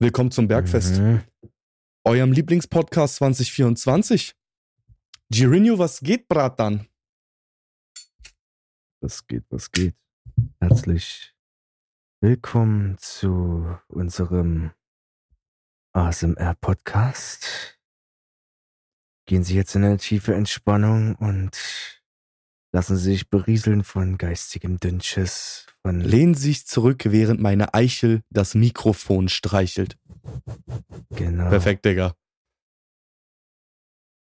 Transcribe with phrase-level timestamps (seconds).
[0.00, 0.98] Willkommen zum Bergfest.
[0.98, 1.22] Mhm.
[2.04, 4.34] Eurem Lieblingspodcast 2024.
[5.30, 6.88] Girinho, was geht, Bratan?
[9.00, 9.94] Was geht, was geht?
[10.58, 11.32] Herzlich
[12.20, 14.72] willkommen zu unserem
[15.92, 17.78] ASMR-Podcast.
[19.26, 22.03] Gehen Sie jetzt in eine tiefe Entspannung und
[22.74, 28.22] lassen Sie sich berieseln von geistigem Dünnschiss, von Lehnen Sie sich zurück, während meine Eichel
[28.30, 29.96] das Mikrofon streichelt.
[31.10, 31.48] Genau.
[31.50, 32.16] Perfekt, Digga.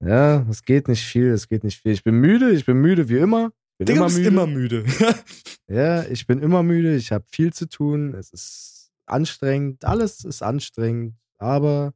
[0.04, 1.92] Ja, es geht nicht viel, es geht nicht viel.
[1.92, 3.52] Ich bin müde, ich bin müde wie immer.
[3.78, 4.28] Bin Digga, immer müde.
[4.28, 4.86] immer müde.
[5.72, 10.42] Ja, ich bin immer müde, ich habe viel zu tun, es ist anstrengend, alles ist
[10.42, 11.94] anstrengend, aber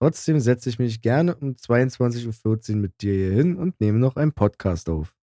[0.00, 4.16] trotzdem setze ich mich gerne um 22.14 Uhr mit dir hier hin und nehme noch
[4.16, 5.14] einen Podcast auf.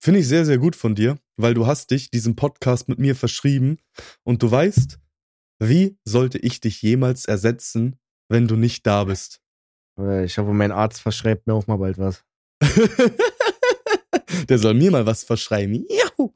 [0.00, 3.16] Finde ich sehr, sehr gut von dir, weil du hast dich diesem Podcast mit mir
[3.16, 3.78] verschrieben
[4.24, 5.00] und du weißt,
[5.60, 9.40] wie sollte ich dich jemals ersetzen, wenn du nicht da bist?
[9.98, 12.24] Äh, Ich hoffe, mein Arzt verschreibt mir auch mal bald was.
[14.48, 15.84] Der soll mir mal was verschreiben.
[15.88, 16.32] Juhu.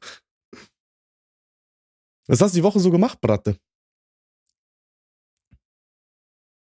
[2.27, 3.59] Was hast du die Woche so gemacht, Bratte?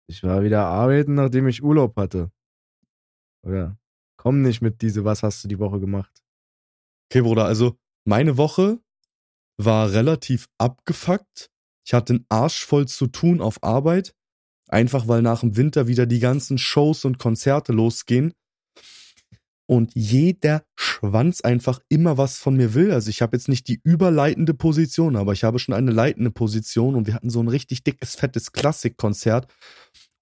[0.07, 2.31] Ich war wieder arbeiten, nachdem ich Urlaub hatte.
[3.43, 3.77] Oder
[4.17, 6.20] komm nicht mit diese, was hast du die Woche gemacht?
[7.11, 8.79] Okay, Bruder, also meine Woche
[9.57, 11.51] war relativ abgefuckt.
[11.85, 14.13] Ich hatte einen Arsch voll zu tun auf Arbeit.
[14.69, 18.31] Einfach weil nach dem Winter wieder die ganzen Shows und Konzerte losgehen.
[19.67, 22.93] Und jeder Schwanz einfach immer was von mir will.
[22.93, 26.95] Also ich habe jetzt nicht die überleitende Position, aber ich habe schon eine leitende Position
[26.95, 29.53] und wir hatten so ein richtig dickes, fettes Klassikkonzert.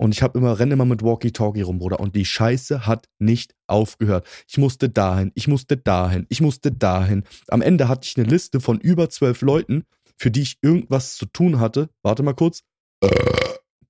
[0.02, 2.00] Und ich habe immer, renne immer mit Walkie-Talkie rum, Bruder.
[2.00, 4.26] Und die Scheiße hat nicht aufgehört.
[4.48, 7.24] Ich musste dahin, ich musste dahin, ich musste dahin.
[7.50, 9.84] Am Ende hatte ich eine Liste von über zwölf Leuten,
[10.18, 11.90] für die ich irgendwas zu tun hatte.
[12.02, 12.62] Warte mal kurz.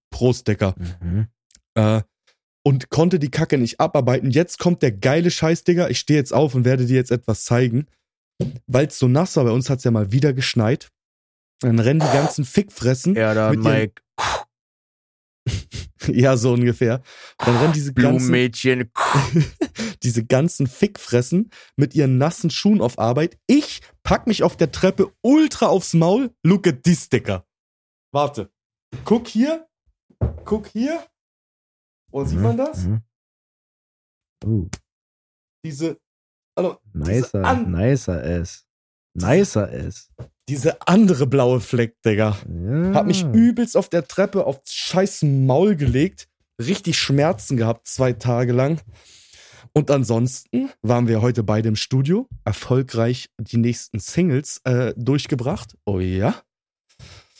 [0.09, 0.73] Prost, Decker.
[1.01, 1.27] Mhm.
[1.75, 2.01] Äh,
[2.63, 4.31] und konnte die Kacke nicht abarbeiten.
[4.31, 5.89] Jetzt kommt der geile Scheiß, Digga.
[5.89, 7.85] Ich stehe jetzt auf und werde dir jetzt etwas zeigen.
[8.67, 10.89] Weil es so nass war, bei uns hat es ja mal wieder geschneit.
[11.61, 13.15] Dann rennen die ganzen Fickfressen.
[13.15, 14.01] Ja, da, Mit ihren- Mike,
[16.07, 17.01] Ja, so ungefähr.
[17.37, 18.91] Dann rennen diese ganzen, Blumenmädchen.
[20.03, 23.37] diese ganzen Fickfressen mit ihren nassen Schuhen auf Arbeit.
[23.47, 26.33] Ich pack mich auf der Treppe ultra aufs Maul.
[26.43, 27.45] Look at this, Dicker.
[28.11, 28.51] Warte.
[29.03, 29.67] Guck hier.
[30.45, 31.05] Guck hier.
[32.11, 32.85] Oh, sieht man das?
[32.85, 33.01] Mhm.
[34.43, 34.69] Uh,
[35.65, 35.99] Diese,
[36.55, 38.65] also, diese, nicer, an, nicer S.
[39.13, 40.11] Nicer S.
[40.49, 42.37] diese andere blaue Fleck, Digga.
[42.47, 42.93] Ja.
[42.93, 46.27] Hab mich übelst auf der Treppe aufs scheiß Maul gelegt.
[46.59, 48.81] Richtig Schmerzen gehabt, zwei Tage lang.
[49.73, 52.27] Und ansonsten waren wir heute beide im Studio.
[52.43, 55.77] Erfolgreich die nächsten Singles äh, durchgebracht.
[55.85, 56.35] Oh ja.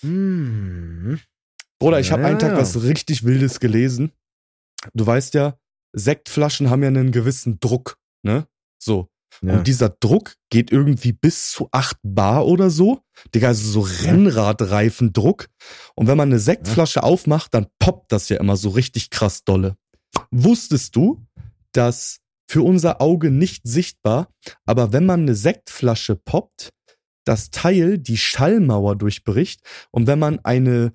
[0.04, 1.20] Mhm.
[1.80, 4.12] Bruder, ich habe Ja, einen Tag was richtig Wildes gelesen.
[4.94, 5.58] Du weißt ja,
[5.94, 8.48] Sektflaschen haben ja einen gewissen Druck, ne?
[8.78, 9.10] So.
[9.42, 9.58] Ja.
[9.58, 13.02] Und dieser Druck geht irgendwie bis zu 8 Bar oder so.
[13.34, 15.48] Digga, also so Rennradreifendruck.
[15.96, 19.76] Und wenn man eine Sektflasche aufmacht, dann poppt das ja immer so richtig krass dolle.
[20.32, 21.26] Wusstest du,
[21.72, 22.20] dass
[22.50, 24.28] für unser Auge nicht sichtbar,
[24.66, 26.70] aber wenn man eine Sektflasche poppt,
[27.24, 30.94] das Teil die Schallmauer durchbricht und wenn man eine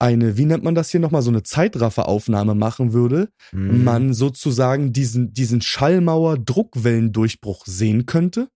[0.00, 3.84] eine, wie nennt man das hier nochmal, so eine Zeitrafferaufnahme machen würde, Mhm.
[3.84, 8.48] man sozusagen diesen, diesen Schallmauer-Druckwellendurchbruch sehen könnte.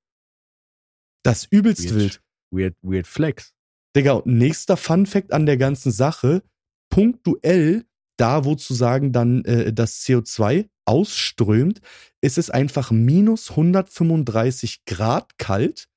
[1.25, 1.95] Das übelst Weird.
[1.95, 2.21] wild.
[2.53, 3.53] Weird, weird Flex.
[3.97, 6.43] Digga, nächster Fun-Fact an der ganzen Sache,
[6.91, 7.85] punktuell,
[8.19, 11.81] da wo zu sagen dann äh, das CO2 ausströmt,
[12.21, 15.89] ist es einfach minus 135 Grad kalt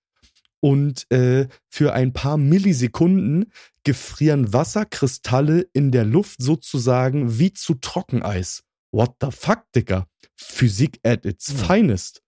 [0.65, 3.51] und äh, für ein paar Millisekunden
[3.83, 8.63] gefrieren Wasserkristalle in der Luft sozusagen wie zu Trockeneis.
[8.91, 10.07] What the fuck, Digga?
[10.35, 11.65] Physik at its Ja.
[11.65, 12.23] finest.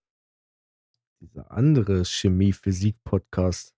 [1.20, 3.74] Dieser andere Chemie-Physik-Podcast.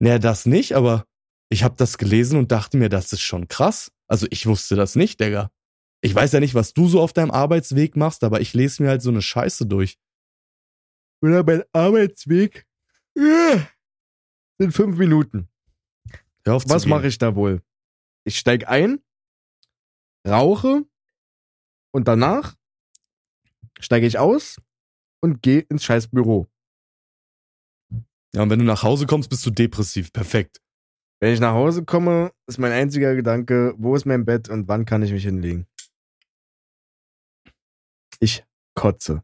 [0.00, 1.06] Naja, das nicht, aber
[1.48, 3.92] ich habe das gelesen und dachte mir, das ist schon krass.
[4.08, 5.52] Also ich wusste das nicht, Digga.
[6.00, 8.88] Ich weiß ja nicht, was du so auf deinem Arbeitsweg machst, aber ich lese mir
[8.88, 9.96] halt so eine Scheiße durch.
[11.22, 12.66] Oder mein Arbeitsweg
[13.16, 13.60] äh,
[14.58, 15.48] sind fünf Minuten.
[16.44, 17.62] Hör auf Was mache ich da wohl?
[18.24, 19.00] Ich steig ein,
[20.26, 20.84] rauche
[21.92, 22.56] und danach
[23.80, 24.60] steige ich aus
[25.20, 26.46] und gehe ins scheiß Büro.
[28.34, 30.12] Ja, und wenn du nach Hause kommst, bist du depressiv.
[30.12, 30.60] Perfekt.
[31.20, 34.84] Wenn ich nach Hause komme, ist mein einziger Gedanke, wo ist mein Bett und wann
[34.84, 35.66] kann ich mich hinlegen?
[38.20, 38.44] Ich
[38.74, 39.22] kotze.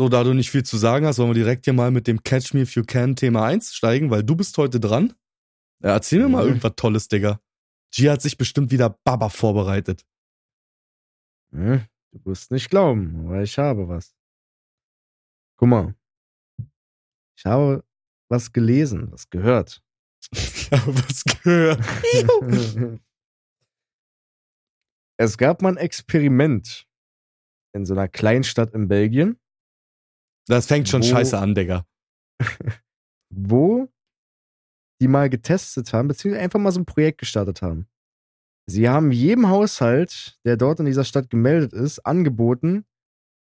[0.00, 2.22] So, da du nicht viel zu sagen hast, wollen wir direkt hier mal mit dem
[2.22, 5.12] Catch Me If You Can Thema 1 steigen, weil du bist heute dran.
[5.82, 6.48] Ja, erzähl mir mal Mhm.
[6.48, 7.38] irgendwas Tolles, Digga.
[7.94, 10.06] G hat sich bestimmt wieder Baba vorbereitet.
[11.52, 14.16] Hm, du wirst nicht glauben, aber ich habe was.
[15.58, 15.94] Guck mal.
[17.36, 17.84] Ich habe
[18.30, 19.82] was gelesen, was gehört.
[20.32, 21.80] Ich habe was gehört.
[25.18, 26.86] es gab mal ein Experiment
[27.74, 29.39] in so einer Kleinstadt in Belgien.
[30.46, 31.86] Das fängt schon Wo- scheiße an, Digga.
[33.32, 33.88] wo
[35.00, 37.86] die mal getestet haben, beziehungsweise einfach mal so ein Projekt gestartet haben.
[38.68, 42.84] Sie haben jedem Haushalt, der dort in dieser Stadt gemeldet ist, angeboten,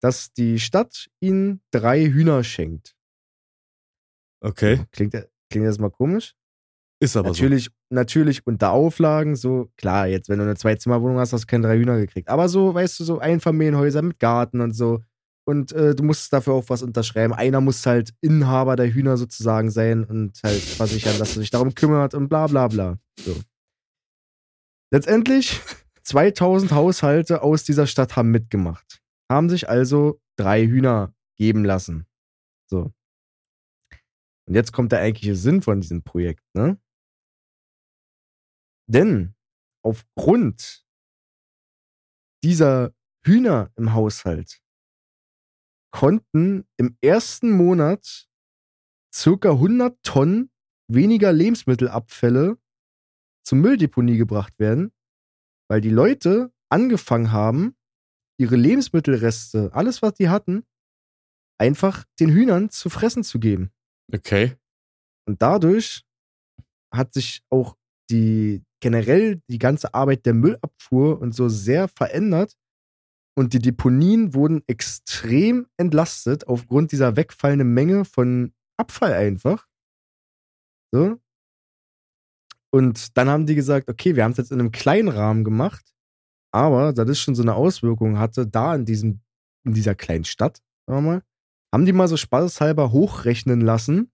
[0.00, 2.94] dass die Stadt ihnen drei Hühner schenkt.
[4.40, 4.84] Okay.
[4.92, 5.14] Klingt,
[5.50, 6.34] klingt das mal komisch?
[7.00, 11.42] Ist aber natürlich, natürlich unter Auflagen, so, klar, jetzt, wenn du eine Zwei-Zimmer-Wohnung hast, hast
[11.42, 12.28] du keine drei Hühner gekriegt.
[12.28, 15.02] Aber so, weißt du, so Einfamilienhäuser mit Garten und so.
[15.48, 17.32] Und äh, du musst dafür auch was unterschreiben.
[17.32, 21.74] Einer muss halt Inhaber der Hühner sozusagen sein und halt versichern, dass er sich darum
[21.74, 22.98] kümmert und bla bla bla.
[23.18, 23.34] So.
[24.92, 25.58] Letztendlich,
[26.02, 29.00] 2000 Haushalte aus dieser Stadt haben mitgemacht.
[29.30, 32.06] Haben sich also drei Hühner geben lassen.
[32.66, 32.92] So.
[34.46, 36.78] Und jetzt kommt der eigentliche Sinn von diesem Projekt, ne?
[38.86, 39.34] Denn
[39.82, 40.84] aufgrund
[42.44, 42.92] dieser
[43.24, 44.60] Hühner im Haushalt
[45.98, 48.28] konnten im ersten Monat
[49.12, 50.48] circa 100 Tonnen
[50.86, 52.56] weniger Lebensmittelabfälle
[53.44, 54.92] zur Mülldeponie gebracht werden,
[55.68, 57.76] weil die Leute angefangen haben,
[58.40, 60.64] ihre Lebensmittelreste, alles was die hatten,
[61.60, 63.72] einfach den Hühnern zu fressen zu geben.
[64.14, 64.56] Okay.
[65.26, 66.04] Und dadurch
[66.94, 67.76] hat sich auch
[68.08, 72.56] die generell die ganze Arbeit der Müllabfuhr und so sehr verändert.
[73.38, 79.68] Und die Deponien wurden extrem entlastet aufgrund dieser wegfallenden Menge von Abfall einfach.
[80.92, 81.20] So.
[82.72, 85.94] Und dann haben die gesagt, okay, wir haben es jetzt in einem kleinen Rahmen gemacht,
[86.52, 89.20] aber da das schon so eine Auswirkung hatte, da in diesem,
[89.64, 91.22] in dieser kleinen Stadt, sagen wir mal,
[91.72, 94.10] haben die mal so spaßeshalber hochrechnen lassen,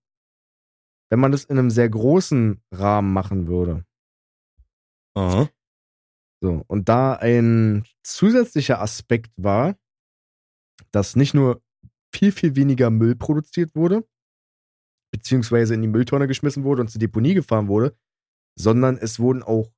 [1.09, 3.87] wenn man das in einem sehr großen Rahmen machen würde.
[5.17, 5.49] Aha.
[6.45, 9.79] So, und da ein zusätzlicher Aspekt war,
[10.91, 11.63] dass nicht nur
[12.15, 14.07] viel, viel weniger Müll produziert wurde,
[15.11, 17.97] beziehungsweise in die Mülltonne geschmissen wurde und zur Deponie gefahren wurde,
[18.59, 19.73] sondern es wurden auch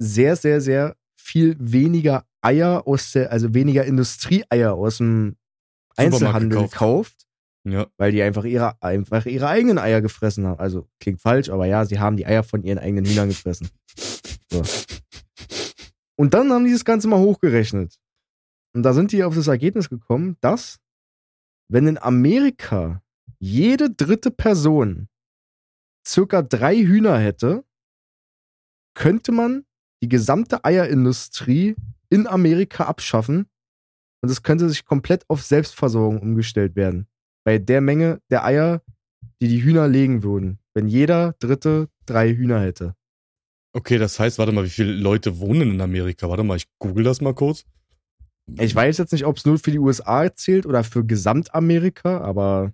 [0.00, 5.36] sehr, sehr, sehr viel weniger Eier aus der, also weniger Industrieeier aus dem
[5.96, 7.28] Einzelhandel gekauft.
[7.66, 7.86] Ja.
[7.96, 10.58] weil die einfach ihre, einfach ihre eigenen Eier gefressen haben.
[10.58, 13.70] Also klingt falsch, aber ja, sie haben die Eier von ihren eigenen Hühnern gefressen.
[14.50, 14.62] So.
[16.16, 17.98] Und dann haben die das Ganze mal hochgerechnet.
[18.74, 20.80] Und da sind die auf das Ergebnis gekommen, dass,
[21.68, 23.02] wenn in Amerika
[23.38, 25.08] jede dritte Person
[26.06, 27.64] circa drei Hühner hätte,
[28.94, 29.64] könnte man
[30.02, 31.76] die gesamte Eierindustrie
[32.10, 33.46] in Amerika abschaffen
[34.22, 37.08] und es könnte sich komplett auf Selbstversorgung umgestellt werden.
[37.44, 38.82] Bei der Menge der Eier,
[39.40, 42.94] die die Hühner legen würden, wenn jeder Dritte drei Hühner hätte.
[43.76, 46.28] Okay, das heißt, warte mal, wie viele Leute wohnen in Amerika?
[46.28, 47.64] Warte mal, ich google das mal kurz.
[48.58, 52.72] Ich weiß jetzt nicht, ob es nur für die USA zählt oder für Gesamtamerika, aber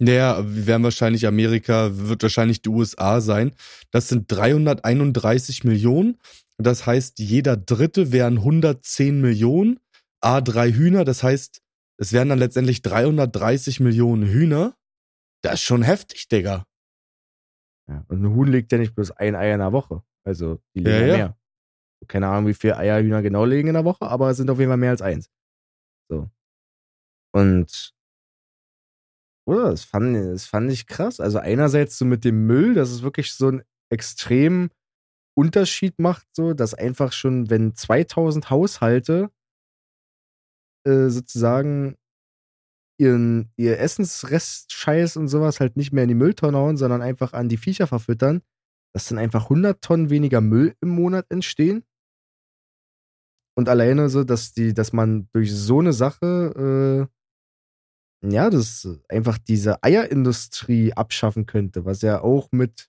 [0.00, 3.52] Naja, wir werden wahrscheinlich Amerika, wird wahrscheinlich die USA sein.
[3.90, 6.18] Das sind 331 Millionen.
[6.58, 9.78] Das heißt, jeder Dritte wären 110 Millionen.
[10.20, 11.04] A, drei Hühner.
[11.04, 11.60] Das heißt,
[11.98, 14.74] es wären dann letztendlich 330 Millionen Hühner.
[15.42, 16.64] Das ist schon heftig, Digga.
[17.88, 20.02] Ja, und ein Huhn legt ja nicht bloß ein Ei in der Woche.
[20.24, 21.38] Also die legen Ja, ja, mehr.
[22.08, 24.58] Keine Ahnung, wie viele Eier Hühner genau legen in der Woche, aber es sind auf
[24.58, 25.30] jeden Fall mehr als eins.
[26.08, 26.30] So.
[27.32, 27.94] Und
[29.46, 29.70] oder?
[29.70, 31.20] Das fand, das fand ich krass.
[31.20, 34.70] Also einerseits so mit dem Müll, dass es wirklich so einen extremen
[35.36, 39.30] Unterschied macht, so, dass einfach schon, wenn 2000 Haushalte
[40.86, 41.96] äh, sozusagen
[43.02, 47.48] ihren, ihr Essensrestscheiß und sowas halt nicht mehr in die Mülltonne hauen, sondern einfach an
[47.48, 48.42] die Viecher verfüttern,
[48.94, 51.84] dass dann einfach 100 Tonnen weniger Müll im Monat entstehen.
[53.56, 57.08] Und alleine so, dass die, dass man durch so eine Sache,
[58.22, 62.88] äh, ja, das einfach diese Eierindustrie abschaffen könnte, was ja auch mit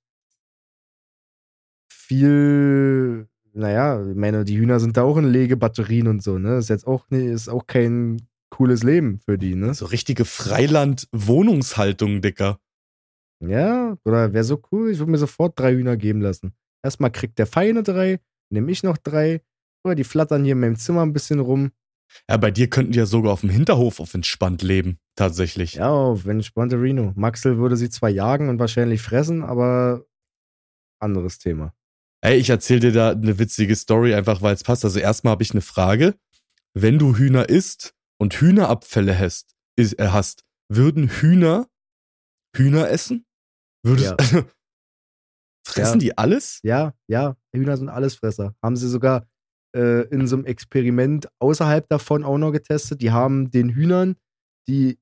[1.91, 6.57] viel, naja, ich meine, die Hühner sind da auch in Legebatterien und so, ne?
[6.57, 8.21] Ist jetzt auch, ne, ist auch kein
[8.53, 9.73] cooles Leben für die, ne?
[9.73, 12.59] So richtige Freiland-Wohnungshaltung, Dicker.
[13.39, 16.53] Ja, oder wäre so cool, ich würde mir sofort drei Hühner geben lassen.
[16.83, 18.19] Erstmal kriegt der Feine drei,
[18.51, 19.41] nehme ich noch drei,
[19.83, 21.71] oder die flattern hier in meinem Zimmer ein bisschen rum.
[22.29, 24.99] Ja, bei dir könnten die ja sogar auf dem Hinterhof auf entspannt leben.
[25.15, 25.73] Tatsächlich.
[25.75, 27.11] Ja, auf entspannte Reno.
[27.15, 30.05] Maxel würde sie zwar jagen und wahrscheinlich fressen, aber
[30.99, 31.73] anderes Thema.
[32.21, 34.85] Ey, ich erzähl dir da eine witzige Story, einfach weil es passt.
[34.85, 36.13] Also erstmal habe ich eine Frage.
[36.75, 41.67] Wenn du Hühner isst und Hühnerabfälle hast, ist, äh, hast würden Hühner
[42.55, 43.25] Hühner essen?
[43.85, 44.45] Würdest, Ja.
[45.67, 46.05] fressen Ja.
[46.05, 46.59] die alles?
[46.63, 48.55] Ja, ja, Hühner sind Allesfresser.
[48.63, 49.27] Haben sie sogar
[49.75, 53.01] äh, in so einem Experiment außerhalb davon auch noch getestet.
[53.01, 54.15] Die haben den Hühnern
[54.69, 54.99] die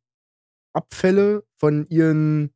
[0.73, 2.51] Abfälle von ihren,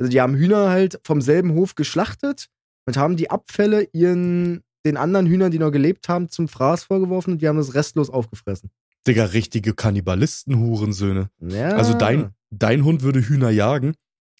[0.00, 2.48] also die haben Hühner halt vom selben Hof geschlachtet
[2.88, 7.34] und haben die Abfälle ihren, den anderen Hühnern, die noch gelebt haben, zum Fraß vorgeworfen
[7.34, 8.70] und die haben das restlos aufgefressen.
[9.06, 11.30] Digga, richtige Kannibalisten-Hurensöhne.
[11.40, 11.70] Ja.
[11.70, 13.94] Also dein, dein Hund würde Hühner jagen.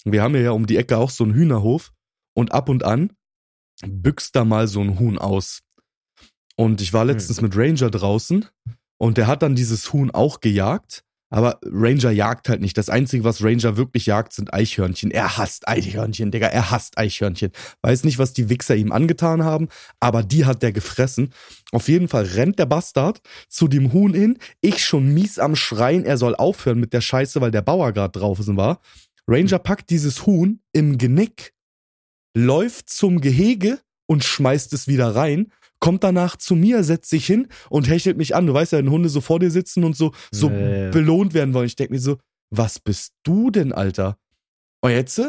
[0.05, 1.93] Wir haben ja um die Ecke auch so einen Hühnerhof.
[2.35, 3.13] Und ab und an
[3.87, 5.61] büchst da mal so ein Huhn aus.
[6.57, 8.47] Und ich war letztens mit Ranger draußen
[8.99, 11.05] und der hat dann dieses Huhn auch gejagt.
[11.33, 12.77] Aber Ranger jagt halt nicht.
[12.77, 15.11] Das Einzige, was Ranger wirklich jagt, sind Eichhörnchen.
[15.11, 16.49] Er hasst Eichhörnchen, Digga.
[16.49, 17.53] Er hasst Eichhörnchen.
[17.81, 21.33] Weiß nicht, was die Wichser ihm angetan haben, aber die hat der gefressen.
[21.73, 24.39] Auf jeden Fall rennt der Bastard zu dem Huhn hin.
[24.61, 28.19] Ich schon mies am Schreien, er soll aufhören mit der Scheiße, weil der Bauer gerade
[28.19, 28.83] draußen war.
[29.27, 31.55] Ranger packt dieses Huhn im Genick,
[32.37, 35.51] läuft zum Gehege und schmeißt es wieder rein,
[35.83, 38.47] kommt danach zu mir, setzt sich hin und hechelt mich an.
[38.47, 40.91] Du weißt ja, wenn Hunde so vor dir sitzen und so, so ja.
[40.91, 41.67] belohnt werden wollen.
[41.67, 42.19] Ich denke mir so,
[42.51, 44.17] was bist du denn, Alter?
[44.81, 45.21] Und jetzt,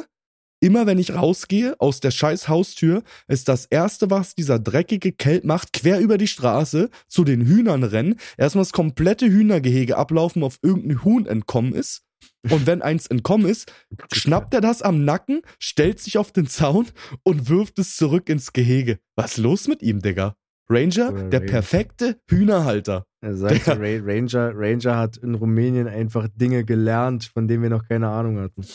[0.62, 5.44] immer wenn ich rausgehe aus der scheiß Haustür, ist das erste, was dieser dreckige Kelp
[5.44, 10.60] macht, quer über die Straße zu den Hühnern rennen, erstmal das komplette Hühnergehege ablaufen, auf
[10.62, 12.04] irgendein Huhn entkommen ist.
[12.48, 13.74] Und wenn eins entkommen ist,
[14.14, 16.88] schnappt er das am Nacken, stellt sich auf den Zaun
[17.24, 19.00] und wirft es zurück ins Gehege.
[19.16, 20.36] Was ist los mit ihm, Digga?
[20.70, 21.52] Ranger, Oder der Ranger.
[21.52, 23.06] perfekte Hühnerhalter.
[23.22, 27.70] Er sagt, Der- Ra- Ranger, Ranger hat in Rumänien einfach Dinge gelernt, von denen wir
[27.70, 28.66] noch keine Ahnung hatten.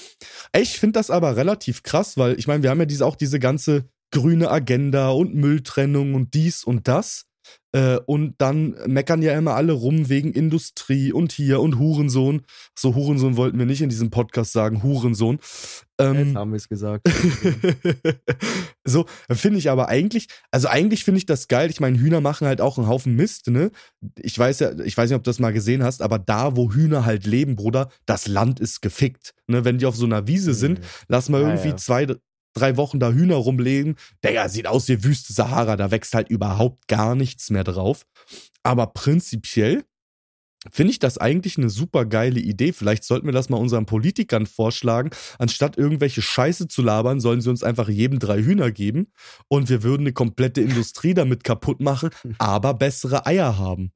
[0.57, 3.38] Ich finde das aber relativ krass, weil ich meine, wir haben ja diese, auch diese
[3.38, 7.25] ganze grüne Agenda und Mülltrennung und dies und das.
[7.72, 12.42] Äh, und dann meckern ja immer alle rum wegen Industrie und hier und Hurensohn.
[12.78, 15.37] So, Hurensohn wollten wir nicht in diesem Podcast sagen, Hurensohn.
[15.37, 17.08] Jetzt Ähm, haben wir es gesagt.
[18.84, 21.70] so, finde ich aber eigentlich, also eigentlich finde ich das geil.
[21.70, 23.70] Ich meine, Hühner machen halt auch einen Haufen Mist, ne?
[24.16, 26.72] Ich weiß ja, ich weiß nicht, ob du das mal gesehen hast, aber da, wo
[26.72, 29.34] Hühner halt leben, Bruder, das Land ist gefickt.
[29.48, 29.64] Ne?
[29.64, 31.76] Wenn die auf so einer Wiese sind, lass mal Ja, irgendwie ja.
[31.76, 32.06] zwei,
[32.54, 33.96] drei Wochen da Hühner rumlegen.
[34.24, 38.06] Digga, sieht aus wie Wüste Sahara, da wächst halt überhaupt gar nichts mehr drauf.
[38.62, 39.84] Aber prinzipiell
[40.72, 42.72] finde ich das eigentlich eine super geile Idee.
[42.72, 45.10] Vielleicht sollten wir das mal unseren Politikern vorschlagen.
[45.38, 49.12] Anstatt irgendwelche Scheiße zu labern, sollen sie uns einfach jedem drei Hühner geben
[49.48, 53.92] und wir würden eine komplette Industrie damit kaputt machen, aber bessere Eier haben.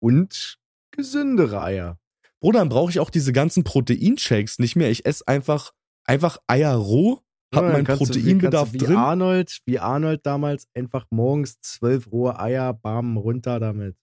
[0.00, 0.58] Und
[0.90, 1.98] gesündere Eier.
[2.40, 4.90] Bruder, dann brauche ich auch diese ganzen Proteinshakes nicht mehr.
[4.90, 5.72] Ich esse einfach,
[6.04, 7.20] einfach Eier roh,
[7.54, 8.96] hab Ja, meinen kannst du- wie- Proteinbedarf drin.
[8.96, 13.96] Arnold, wie Arnold damals einfach morgens zwölf rohe Eier, bam, runter damit.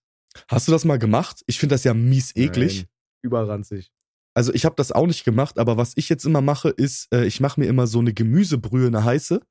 [0.48, 1.42] Hast du das mal gemacht?
[1.48, 2.78] Ich finde das ja mies eklig.
[2.82, 2.88] Nein,
[3.24, 3.92] überranzig.
[4.36, 7.26] Also ich habe das auch nicht gemacht, aber was ich jetzt immer mache, ist, äh,
[7.26, 9.42] ich mache mir immer so eine Gemüsebrühe, eine heiße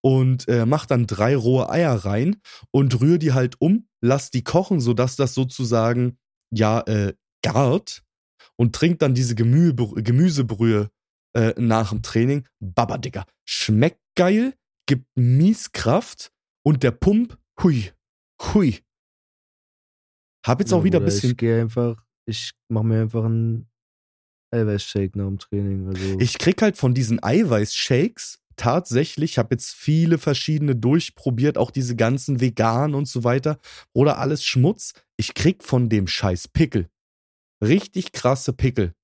[0.00, 2.40] und äh, mache dann drei rohe Eier rein
[2.70, 6.16] und rühre die halt um, lass die kochen, sodass das sozusagen
[6.50, 7.12] ja äh,
[7.44, 8.02] gart
[8.56, 10.90] und trink dann diese Gemü Gemüsebrühe
[11.34, 12.46] äh, nach dem Training.
[12.60, 13.24] Baba, Digga.
[13.44, 14.54] Schmeckt geil,
[14.86, 16.32] gibt mies Kraft
[16.64, 17.92] und der Pump, hui,
[18.42, 18.80] hui.
[20.46, 23.70] Hab jetzt auch Ja, wieder ein bisschen Ich gehe einfach, ich mache mir einfach einen
[24.52, 25.88] Eiweißshake nach dem Training.
[25.88, 31.70] Also Ich krieg halt von diesen Eiweißshakes tatsächlich, ich habe jetzt viele verschiedene durchprobiert, auch
[31.70, 33.58] diese ganzen vegan und so weiter,
[33.94, 34.92] oder alles Schmutz.
[35.16, 36.90] Ich krieg von dem Scheiß Pickel.
[37.62, 38.94] Richtig krasse Pickel.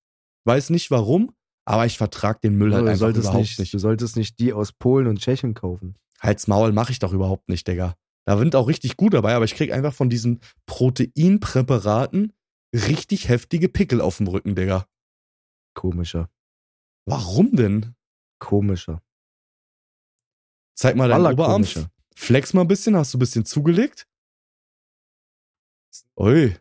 [0.45, 1.33] Weiß nicht warum,
[1.69, 3.75] aber ich vertrag den Müll halt du, einfach solltest überhaupt nicht, nicht.
[3.75, 5.97] du solltest nicht die aus Polen und Tschechien kaufen.
[6.19, 7.95] Halt's Maul mache ich doch überhaupt nicht, Digga.
[8.25, 12.33] Da sind auch richtig gut dabei, aber ich krieg einfach von diesen Proteinpräparaten
[12.73, 14.87] richtig heftige Pickel auf dem Rücken, Digga.
[15.75, 16.31] Komischer.
[17.05, 17.95] Warum denn?
[18.39, 19.03] Komischer.
[20.75, 21.53] Zeig mal deinen Aller Oberarm.
[21.53, 21.91] komischer.
[22.17, 24.09] Flex mal ein bisschen, hast du ein bisschen zugelegt?
[26.17, 26.57] Ui.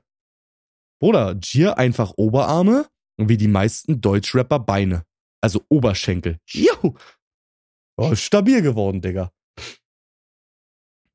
[0.99, 5.03] Bruder, Gier einfach Oberarme und wie die meisten Deutschrapper Beine.
[5.41, 6.39] Also Oberschenkel.
[6.49, 6.95] Juhu.
[7.97, 9.31] Oh, stabil geworden, Digga.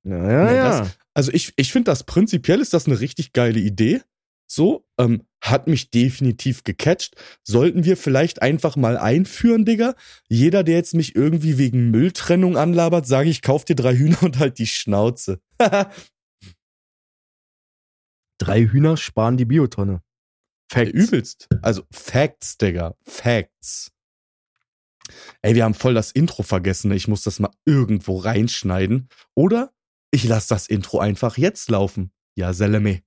[0.05, 0.81] Ja, ja, Nee, ja.
[0.81, 4.01] das- Also ich, ich finde das prinzipiell ist das eine richtig geile Idee.
[4.51, 7.17] So, ähm, hat mich definitiv gecatcht.
[7.43, 9.95] Sollten wir vielleicht einfach mal einführen, Digga.
[10.29, 14.39] Jeder, der jetzt mich irgendwie wegen Mülltrennung anlabert, sage ich, kauf dir drei Hühner und
[14.39, 15.41] halt die Schnauze.
[18.39, 20.03] Drei Hühner sparen die Biotonne.
[20.72, 20.92] Facts.
[20.94, 21.48] Übelst.
[21.62, 22.96] Also Facts, Digga.
[23.06, 23.92] Facts.
[25.42, 26.92] Ey, wir haben voll das Intro vergessen.
[26.92, 29.08] Ich muss das mal irgendwo reinschneiden.
[29.36, 29.72] Oder
[30.12, 32.12] ich lasse das Intro einfach jetzt laufen.
[32.36, 33.02] Ja, Seleme.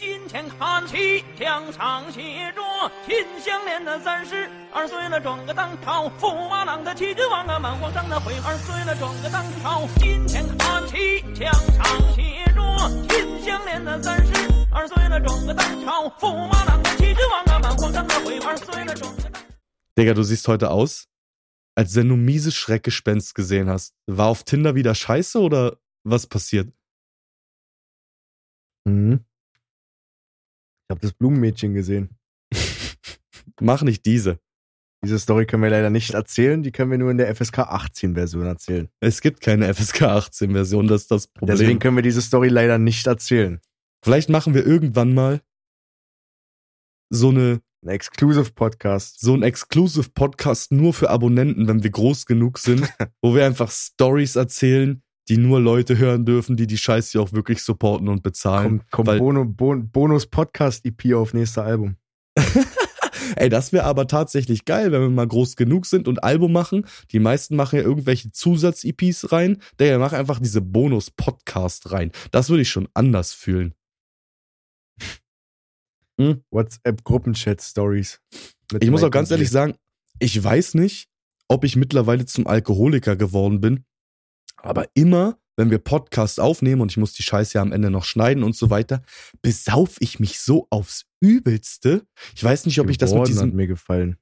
[0.00, 2.62] 今天看齐，墙上写着“
[3.04, 9.88] 秦香莲的三十二岁了，转个当朝；驸马郎的七个王啊，满皇上的回二岁了，转个当朝。
[9.98, 12.62] 今天看齐，墙上写着“
[13.08, 19.42] 秦香莲的三十 二岁了，转个当朝；驸马郎的七个王啊，满皇上的回二岁了，转个当。
[19.96, 21.08] Digga, du siehst heute aus,
[21.74, 23.94] als wenn du mieses Schreckgespenst gesehen hast.
[24.06, 26.72] War auf Tinder wieder scheiße oder was passiert?
[28.84, 29.24] Mhm.
[30.84, 32.16] Ich habe das Blumenmädchen gesehen.
[33.60, 34.38] Mach nicht diese.
[35.04, 38.14] Diese Story können wir leider nicht erzählen, die können wir nur in der FSK 18
[38.14, 38.88] Version erzählen.
[39.00, 41.56] Es gibt keine FSK 18 Version, das ist das Problem.
[41.56, 43.60] Deswegen können wir diese Story leider nicht erzählen.
[44.03, 45.41] Vielleicht machen wir irgendwann mal
[47.09, 49.21] so eine Ein Exclusive Podcast.
[49.21, 52.91] so ein Exclusive Podcast nur für Abonnenten, wenn wir groß genug sind,
[53.21, 57.61] wo wir einfach Stories erzählen, die nur Leute hören dürfen, die die Scheiße auch wirklich
[57.63, 58.79] supporten und bezahlen.
[58.79, 61.95] Kommt, kommt weil- Bono, Bon, Bonus Podcast EP auf nächster Album.
[63.37, 66.85] Ey, das wäre aber tatsächlich geil, wenn wir mal groß genug sind und Album machen.
[67.11, 69.61] Die meisten machen ja irgendwelche Zusatz-EPs rein.
[69.79, 72.11] Der macht einfach diese Bonus-Podcast rein.
[72.31, 73.73] Das würde ich schon anders fühlen.
[76.51, 78.19] WhatsApp Gruppenchat Stories.
[78.71, 79.75] Mit Ich muss auch ganz ehrlich sagen,
[80.19, 81.07] ich weiß nicht,
[81.47, 83.85] ob ich mittlerweile zum Alkoholiker geworden bin.
[84.57, 88.05] Aber immer, wenn wir Podcast aufnehmen und ich muss die Scheiße ja am Ende noch
[88.05, 89.03] schneiden und so weiter,
[89.41, 92.05] besauf ich mich so aufs Übelste.
[92.35, 94.17] Ich weiß nicht, ob ich das mit diesem hat mir gefallen.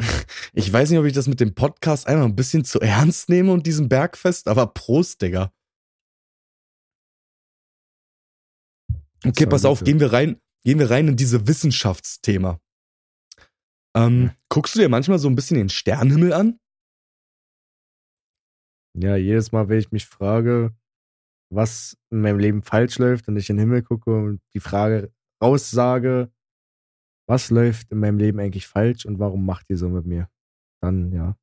[0.56, 3.50] Ich weiß nicht, ob ich das mit dem Podcast einfach ein bisschen zu ernst nehme
[3.50, 5.52] und diesem Bergfest, aber Prost, Digga.
[9.26, 12.60] Okay, pass auf, gehen wir rein, gehen wir rein in diese Wissenschaftsthema.
[13.96, 16.58] Ähm, guckst du dir manchmal so ein bisschen den Sternenhimmel an?
[18.96, 20.74] Ja, jedes Mal, wenn ich mich frage,
[21.52, 25.12] was in meinem Leben falsch läuft und ich in den Himmel gucke und die Frage
[25.42, 26.32] raussage,
[27.28, 30.28] was läuft in meinem Leben eigentlich falsch und warum macht ihr so mit mir?
[30.82, 31.36] Dann, ja.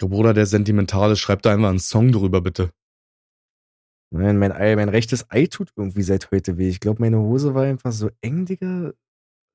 [0.00, 2.72] Der Bruder, der Sentimentale, schreibt da einfach einen Song drüber, bitte.
[4.10, 6.68] Nein, mein, Ei, mein rechtes Ei tut irgendwie seit heute weh.
[6.68, 8.92] Ich glaube, meine Hose war einfach so eng, Digga.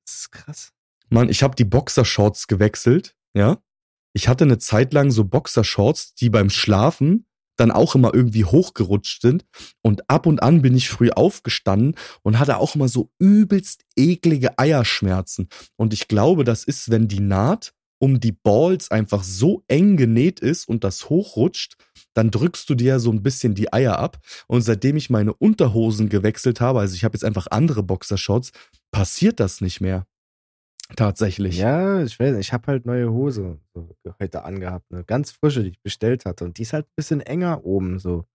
[0.04, 0.72] Das ist krass.
[1.08, 3.58] Mann, ich habe die Boxershorts gewechselt, ja.
[4.14, 9.22] Ich hatte eine Zeit lang so Boxershorts, die beim Schlafen dann auch immer irgendwie hochgerutscht
[9.22, 9.44] sind.
[9.82, 14.58] Und ab und an bin ich früh aufgestanden und hatte auch immer so übelst eklige
[14.58, 15.48] Eierschmerzen.
[15.76, 20.40] Und ich glaube, das ist, wenn die Naht um die Balls einfach so eng genäht
[20.40, 21.76] ist und das hochrutscht,
[22.14, 24.18] dann drückst du dir ja so ein bisschen die Eier ab.
[24.48, 28.50] Und seitdem ich meine Unterhosen gewechselt habe, also ich habe jetzt einfach andere Boxershorts,
[28.90, 30.04] passiert das nicht mehr.
[30.96, 31.58] Tatsächlich.
[31.58, 33.60] Ja, ich weiß nicht, ich habe halt neue Hose
[34.20, 36.44] heute angehabt, eine ganz frische, die ich bestellt hatte.
[36.44, 38.26] Und die ist halt ein bisschen enger oben so.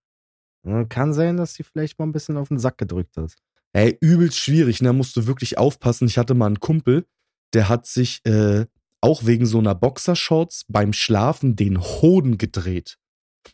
[0.66, 3.36] Ja, Kann sein, dass die vielleicht mal ein bisschen auf den Sack gedrückt hat.
[3.74, 4.88] Ey, übelst schwierig, ne?
[4.90, 6.08] Da musst du wirklich aufpassen.
[6.08, 7.06] Ich hatte mal einen Kumpel,
[7.54, 8.66] der hat sich äh,
[9.02, 12.98] auch wegen so einer Boxershorts beim Schlafen den Hoden gedreht.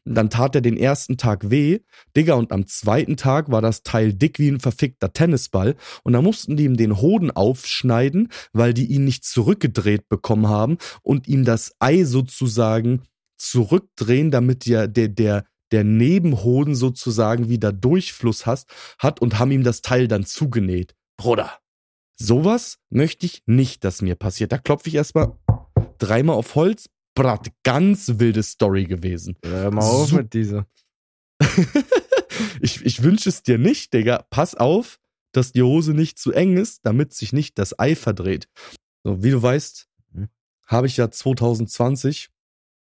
[0.05, 1.79] Dann tat er den ersten Tag weh,
[2.15, 5.75] Digga, und am zweiten Tag war das Teil dick wie ein verfickter Tennisball.
[6.03, 10.77] Und da mussten die ihm den Hoden aufschneiden, weil die ihn nicht zurückgedreht bekommen haben
[11.01, 13.03] und ihm das Ei sozusagen
[13.37, 19.63] zurückdrehen, damit der, der, der, der Nebenhoden sozusagen wieder Durchfluss hast, hat und haben ihm
[19.63, 20.95] das Teil dann zugenäht.
[21.17, 21.51] Bruder,
[22.19, 24.51] sowas möchte ich nicht, dass mir passiert.
[24.51, 25.37] Da klopfe ich erstmal
[25.97, 26.89] dreimal auf Holz.
[27.15, 29.37] Brat, ganz wilde Story gewesen.
[29.45, 30.65] Hör mal auf Sup- mit dieser.
[32.61, 34.25] ich ich wünsche es dir nicht, Digga.
[34.29, 34.99] Pass auf,
[35.31, 38.47] dass die Hose nicht zu eng ist, damit sich nicht das Ei verdreht.
[39.03, 40.29] So, wie du weißt, Mhm.
[40.67, 42.29] habe ich ja 2020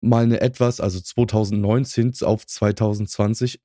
[0.01, 3.61] mal eine etwas, also 2019 auf 2020,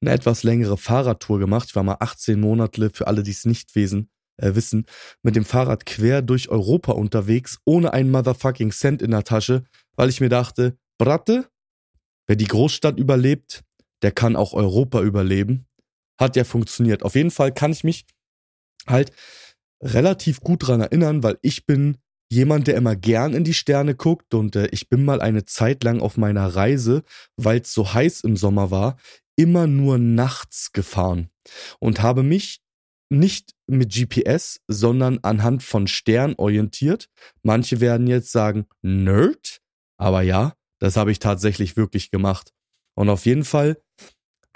[0.00, 1.68] eine etwas längere Fahrradtour gemacht.
[1.70, 4.86] Ich war mal 18 Monate, für alle, die es nicht wesen, äh, wissen,
[5.22, 9.64] mit dem Fahrrad quer durch Europa unterwegs, ohne einen motherfucking Cent in der Tasche,
[9.96, 11.48] weil ich mir dachte, Bratte,
[12.26, 13.62] wer die Großstadt überlebt,
[14.02, 15.66] der kann auch Europa überleben.
[16.18, 17.02] Hat ja funktioniert.
[17.02, 18.04] Auf jeden Fall kann ich mich
[18.86, 19.12] halt
[19.82, 21.98] relativ gut dran erinnern, weil ich bin
[22.30, 25.84] jemand, der immer gern in die Sterne guckt und äh, ich bin mal eine Zeit
[25.84, 27.02] lang auf meiner Reise,
[27.36, 28.96] weil es so heiß im Sommer war,
[29.36, 31.30] immer nur nachts gefahren
[31.80, 32.60] und habe mich
[33.10, 37.08] nicht mit GPS, sondern anhand von Stern orientiert.
[37.42, 39.60] Manche werden jetzt sagen, Nerd,
[39.98, 42.52] aber ja, das habe ich tatsächlich wirklich gemacht.
[42.96, 43.80] Und auf jeden Fall,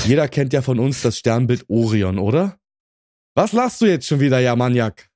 [0.05, 2.59] jeder kennt ja von uns das Sternbild Orion, oder?
[3.35, 5.09] Was lachst du jetzt schon wieder, ja Maniak?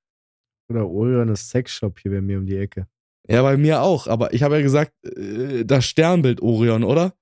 [0.70, 2.87] Oder Orion ist Sexshop hier bei mir um die Ecke.
[3.29, 7.14] Ja, bei mir auch, aber ich habe ja gesagt, äh, das Sternbild Orion, oder?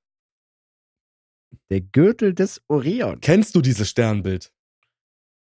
[1.71, 3.21] Der Gürtel des Orion.
[3.21, 4.53] Kennst du dieses Sternbild?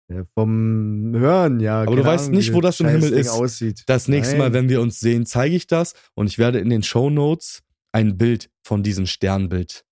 [0.08, 1.82] Ja, vom Hören, ja.
[1.82, 3.30] Aber du weißt Ahnung, nicht, wo das im Himmel ist.
[3.30, 3.84] Aussieht.
[3.86, 4.52] Das nächste Mal, Nein.
[4.52, 7.62] wenn wir uns sehen, zeige ich das und ich werde in den Show Notes
[7.92, 9.84] ein Bild von diesem Sternbild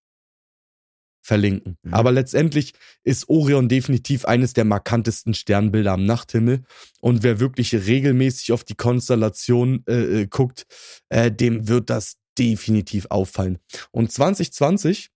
[1.22, 1.79] verlinken.
[1.83, 1.94] Mhm.
[1.94, 6.64] Aber letztendlich ist Orion definitiv eines der markantesten Sternbilder am Nachthimmel.
[7.01, 10.66] Und wer wirklich regelmäßig auf die Konstellation äh, äh, guckt,
[11.09, 13.59] äh, dem wird das definitiv auffallen.
[13.92, 15.11] Und 2020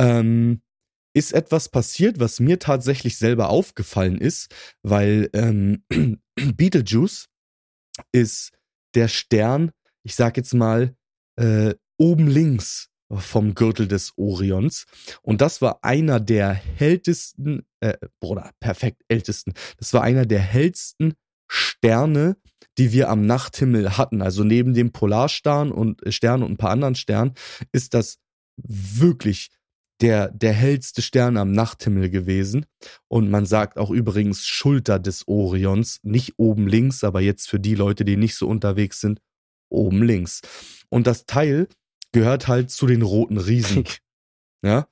[0.00, 0.62] ähm,
[1.14, 5.84] ist etwas passiert, was mir tatsächlich selber aufgefallen ist, weil ähm,
[6.34, 7.28] Beetlejuice
[8.12, 8.52] ist
[8.94, 10.94] der Stern, ich sag jetzt mal,
[11.36, 14.86] äh, oben links vom Gürtel des Orions.
[15.22, 19.52] Und das war einer der helltesten, äh, Bruder, perfekt, ältesten.
[19.78, 21.14] Das war einer der hellsten
[21.48, 22.36] Sterne,
[22.78, 24.22] die wir am Nachthimmel hatten.
[24.22, 27.34] Also neben dem Polarstern und äh, Stern und ein paar anderen Sternen
[27.72, 28.18] ist das
[28.56, 29.50] wirklich
[30.00, 32.66] der, der hellste Stern am Nachthimmel gewesen.
[33.08, 37.74] Und man sagt auch übrigens Schulter des Orions, nicht oben links, aber jetzt für die
[37.74, 39.20] Leute, die nicht so unterwegs sind,
[39.68, 40.40] oben links.
[40.88, 41.68] Und das Teil
[42.12, 43.84] gehört halt zu den roten Riesen.
[44.62, 44.88] Ja.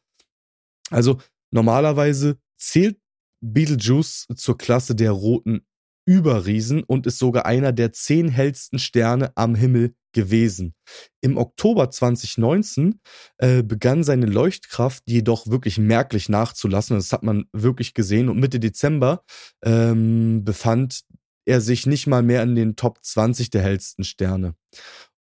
[0.90, 2.98] Also normalerweise zählt
[3.42, 5.67] Beetlejuice zur Klasse der roten
[6.08, 10.74] Überriesen und ist sogar einer der zehn hellsten Sterne am Himmel gewesen.
[11.20, 12.98] Im Oktober 2019
[13.36, 16.96] äh, begann seine Leuchtkraft jedoch wirklich merklich nachzulassen.
[16.96, 18.30] Das hat man wirklich gesehen.
[18.30, 19.22] Und Mitte Dezember
[19.62, 21.02] ähm, befand
[21.44, 24.54] er sich nicht mal mehr in den Top 20 der hellsten Sterne.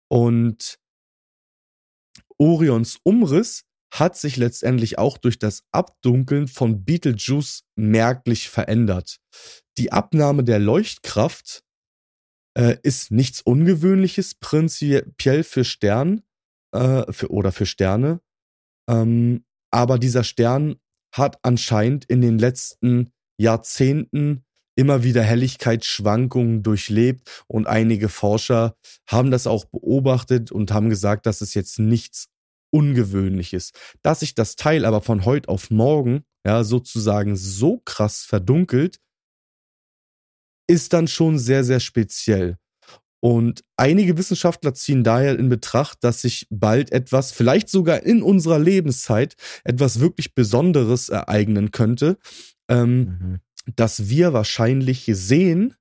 [0.08, 0.78] Und
[2.38, 9.18] Orions Umriss hat sich letztendlich auch durch das Abdunkeln von Beetlejuice merklich verändert.
[9.78, 11.62] Die Abnahme der Leuchtkraft
[12.56, 16.22] äh, ist nichts Ungewöhnliches prinzipiell für Stern
[16.74, 18.20] äh, für, oder für Sterne.
[18.88, 20.76] Ähm, aber dieser Stern
[21.14, 24.44] hat anscheinend in den letzten Jahrzehnten
[24.76, 28.76] immer wieder Helligkeitsschwankungen durchlebt und einige Forscher
[29.08, 32.28] haben das auch beobachtet und haben gesagt, dass es jetzt nichts
[32.70, 33.72] Ungewöhnliches.
[34.02, 38.98] Dass sich das Teil aber von heute auf morgen ja sozusagen so krass verdunkelt,
[40.68, 42.58] ist dann schon sehr, sehr speziell.
[43.20, 48.60] Und einige Wissenschaftler ziehen daher in Betracht, dass sich bald etwas, vielleicht sogar in unserer
[48.60, 52.18] Lebenszeit, etwas wirklich Besonderes ereignen könnte,
[52.68, 53.40] ähm, Mhm.
[53.74, 55.74] dass wir wahrscheinlich sehen,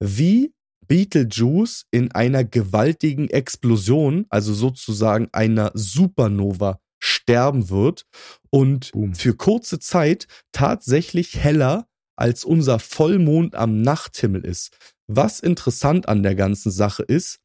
[0.00, 0.52] wie
[0.92, 8.04] Beetlejuice in einer gewaltigen Explosion, also sozusagen einer Supernova, sterben wird
[8.50, 9.14] und Boom.
[9.14, 14.76] für kurze Zeit tatsächlich heller als unser Vollmond am Nachthimmel ist.
[15.06, 17.38] Was interessant an der ganzen Sache ist,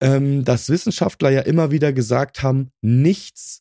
[0.00, 3.60] ähm, dass Wissenschaftler ja immer wieder gesagt haben, nichts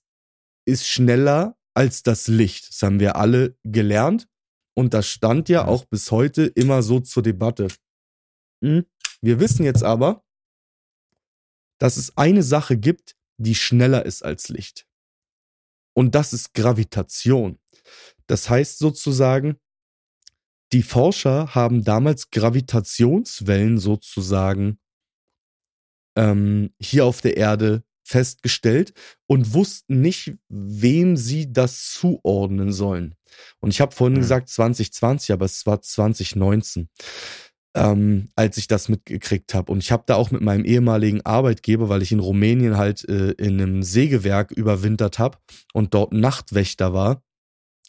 [0.66, 2.70] ist schneller als das Licht.
[2.70, 4.30] Das haben wir alle gelernt.
[4.74, 7.68] Und das stand ja auch bis heute immer so zur Debatte.
[8.64, 8.86] Hm?
[9.22, 10.24] Wir wissen jetzt aber,
[11.80, 14.86] dass es eine Sache gibt, die schneller ist als Licht.
[15.94, 17.60] Und das ist Gravitation.
[18.28, 19.58] Das heißt sozusagen,
[20.74, 24.80] die Forscher haben damals Gravitationswellen sozusagen
[26.16, 28.94] ähm, hier auf der Erde festgestellt
[29.28, 33.16] und wussten nicht, wem sie das zuordnen sollen.
[33.60, 34.22] Und ich habe vorhin Mhm.
[34.22, 36.90] gesagt 2020, aber es war 2019,
[37.76, 39.72] ähm, als ich das mitgekriegt habe.
[39.72, 43.32] Und ich habe da auch mit meinem ehemaligen Arbeitgeber, weil ich in Rumänien halt äh,
[43.32, 45.38] in einem Sägewerk überwintert habe
[45.74, 47.24] und dort Nachtwächter war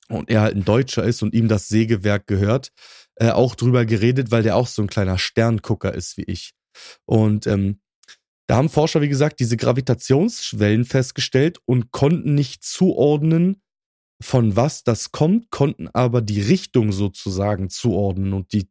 [0.08, 2.70] und er halt ein Deutscher ist und ihm das Sägewerk gehört,
[3.16, 6.52] äh, auch drüber geredet, weil der auch so ein kleiner Sterngucker ist wie ich.
[7.04, 7.80] Und ähm,
[8.46, 13.62] da haben Forscher, wie gesagt, diese Gravitationsschwellen festgestellt und konnten nicht zuordnen,
[14.22, 18.32] von was das kommt, konnten aber die Richtung sozusagen zuordnen.
[18.32, 18.68] Und die,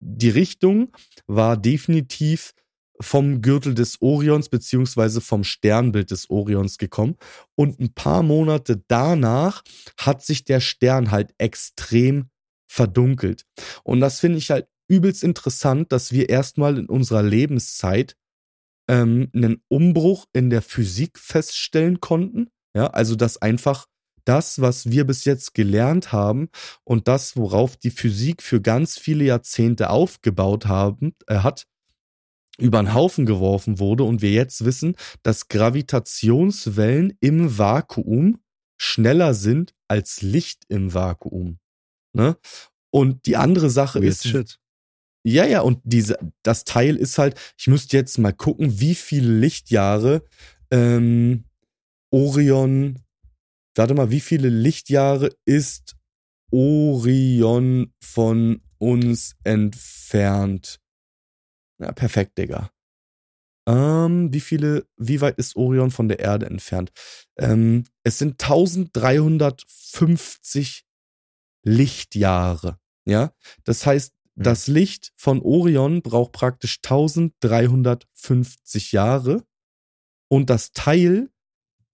[0.00, 0.92] die Richtung
[1.26, 2.54] war definitiv
[3.00, 7.16] vom Gürtel des Orions beziehungsweise vom Sternbild des Orions gekommen.
[7.54, 9.62] Und ein paar Monate danach
[9.96, 12.28] hat sich der Stern halt extrem
[12.70, 13.46] verdunkelt.
[13.82, 18.16] Und das finde ich halt übelst interessant, dass wir erstmal in unserer Lebenszeit
[18.88, 22.50] ähm, einen Umbruch in der Physik feststellen konnten.
[22.74, 23.86] Ja, also dass einfach
[24.24, 26.48] das, was wir bis jetzt gelernt haben
[26.84, 31.66] und das, worauf die Physik für ganz viele Jahrzehnte aufgebaut haben, äh, hat,
[32.58, 38.40] über den Haufen geworfen wurde und wir jetzt wissen, dass Gravitationswellen im Vakuum
[38.76, 41.58] schneller sind als Licht im Vakuum.
[42.12, 42.36] Ne?
[42.90, 44.58] Und die andere Sache Weird ist, shit.
[45.22, 49.30] Ja, ja, und diese, das Teil ist halt, ich müsste jetzt mal gucken, wie viele
[49.30, 50.24] Lichtjahre
[50.70, 51.44] ähm,
[52.10, 53.00] Orion,
[53.76, 55.96] warte mal, wie viele Lichtjahre ist
[56.50, 60.80] Orion von uns entfernt?
[61.78, 62.70] Ja, perfekt, Digga.
[63.68, 66.92] Ähm, wie viele, wie weit ist Orion von der Erde entfernt?
[67.38, 70.84] Ähm, es sind 1350
[71.64, 72.78] Lichtjahre.
[73.06, 73.32] Ja,
[73.64, 74.42] das heißt, Hm.
[74.44, 79.44] das Licht von Orion braucht praktisch 1350 Jahre
[80.28, 81.30] und das Teil,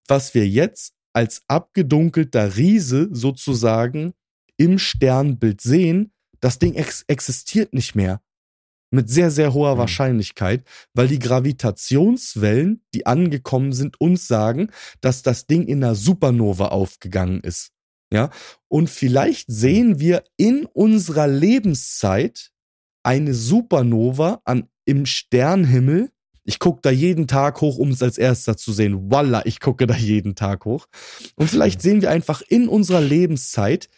[0.06, 4.12] was wir jetzt als abgedunkelter Riese sozusagen
[4.58, 8.20] im Sternbild sehen, das Ding ex existiert nicht mehr.
[8.90, 9.78] Mit sehr, sehr hoher Hm.
[9.78, 16.68] Wahrscheinlichkeit, weil die Gravitationswellen, die angekommen sind, uns sagen, dass das Ding in einer Supernova
[16.68, 17.72] aufgegangen ist.
[18.12, 18.30] Ja,
[18.68, 22.52] und vielleicht sehen wir in unserer Lebenszeit
[23.02, 26.10] eine Supernova an, im Sternhimmel.
[26.46, 29.10] Ich gucke da jeden Tag hoch, um es als erster zu sehen.
[29.10, 30.86] Walla, ich gucke da jeden Tag hoch.
[31.34, 33.88] Und vielleicht sehen wir einfach in unserer Lebenszeit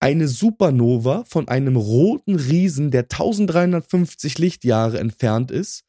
[0.00, 5.84] eine Supernova von einem roten Riesen, der 1350 Lichtjahre entfernt ist.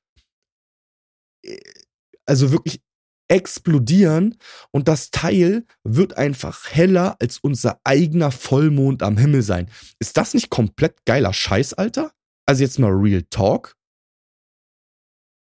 [2.26, 2.82] Also wirklich
[3.28, 4.38] explodieren
[4.72, 9.70] und das Teil wird einfach heller als unser eigener Vollmond am Himmel sein.
[10.00, 12.12] Ist das nicht komplett geiler Scheiß, Alter?
[12.46, 13.76] Also jetzt mal Real Talk.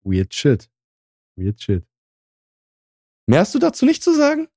[0.07, 0.69] Weird shit.
[1.35, 1.83] Weird shit.
[3.29, 4.47] Mehr hast du dazu nicht zu sagen?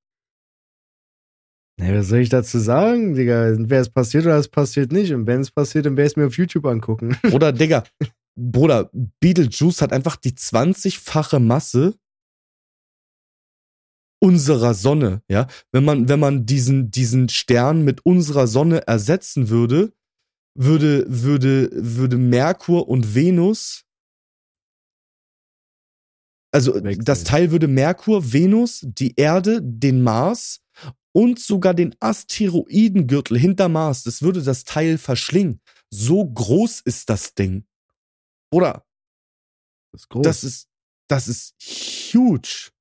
[1.77, 3.47] Nee, was soll ich dazu sagen, Digga?
[3.49, 5.13] Entweder es passiert oder es passiert nicht.
[5.13, 7.17] Und wenn es passiert, dann werde ich es mir auf YouTube angucken.
[7.33, 7.83] Oder, Digga,
[8.35, 11.95] Bruder, Beetlejuice hat einfach die 20-fache Masse
[14.23, 15.47] unserer Sonne, ja.
[15.71, 19.91] Wenn man, wenn man diesen, diesen Stern mit unserer Sonne ersetzen würde,
[20.53, 23.85] würde, würde, würde Merkur und Venus,
[26.51, 27.05] also Wechseln.
[27.05, 30.61] das Teil würde Merkur, Venus, die Erde, den Mars
[31.13, 35.61] und sogar den Asteroidengürtel hinter Mars, das würde das Teil verschlingen.
[35.89, 37.65] So groß ist das Ding.
[38.51, 38.85] Oder
[39.91, 40.23] Das ist groß.
[40.23, 40.67] das ist,
[41.09, 41.55] das ist
[42.13, 42.71] huge.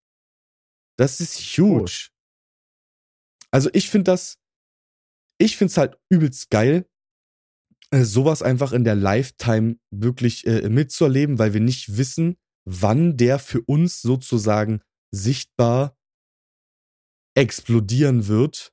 [0.96, 2.10] Das ist huge.
[3.50, 4.38] Also ich finde das,
[5.38, 6.88] ich finde es halt übelst geil,
[7.90, 13.38] äh, sowas einfach in der Lifetime wirklich äh, mitzuerleben, weil wir nicht wissen, wann der
[13.38, 15.96] für uns sozusagen sichtbar
[17.34, 18.72] explodieren wird.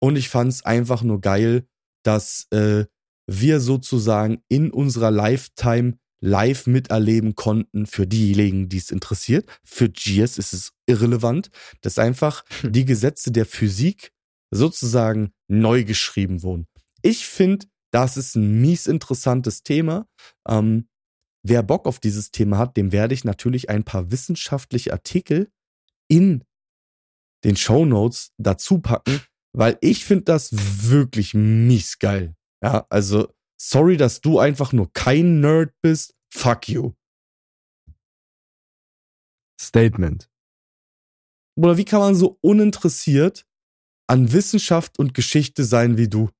[0.00, 1.66] Und ich fand es einfach nur geil,
[2.02, 2.86] dass äh,
[3.26, 9.48] wir sozusagen in unserer Lifetime live miterleben konnten für diejenigen, die es interessiert.
[9.64, 11.50] Für Giers ist es irrelevant,
[11.82, 14.12] dass einfach die Gesetze der Physik
[14.50, 16.66] sozusagen neu geschrieben wurden.
[17.02, 20.06] Ich finde, das ist ein mies interessantes Thema.
[20.48, 20.88] Ähm,
[21.48, 25.50] wer Bock auf dieses Thema hat, dem werde ich natürlich ein paar wissenschaftliche Artikel
[26.08, 26.44] in
[27.44, 29.20] den Show Notes dazu packen,
[29.52, 30.50] weil ich finde das
[30.90, 32.34] wirklich mies geil.
[32.62, 36.14] Ja, also sorry, dass du einfach nur kein Nerd bist.
[36.32, 36.92] Fuck you.
[39.60, 40.28] Statement.
[41.56, 43.46] Oder wie kann man so uninteressiert
[44.08, 46.30] an Wissenschaft und Geschichte sein wie du?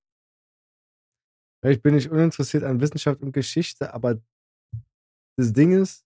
[1.65, 4.21] Ich bin nicht uninteressiert an Wissenschaft und Geschichte, aber
[5.37, 6.05] das Ding ist,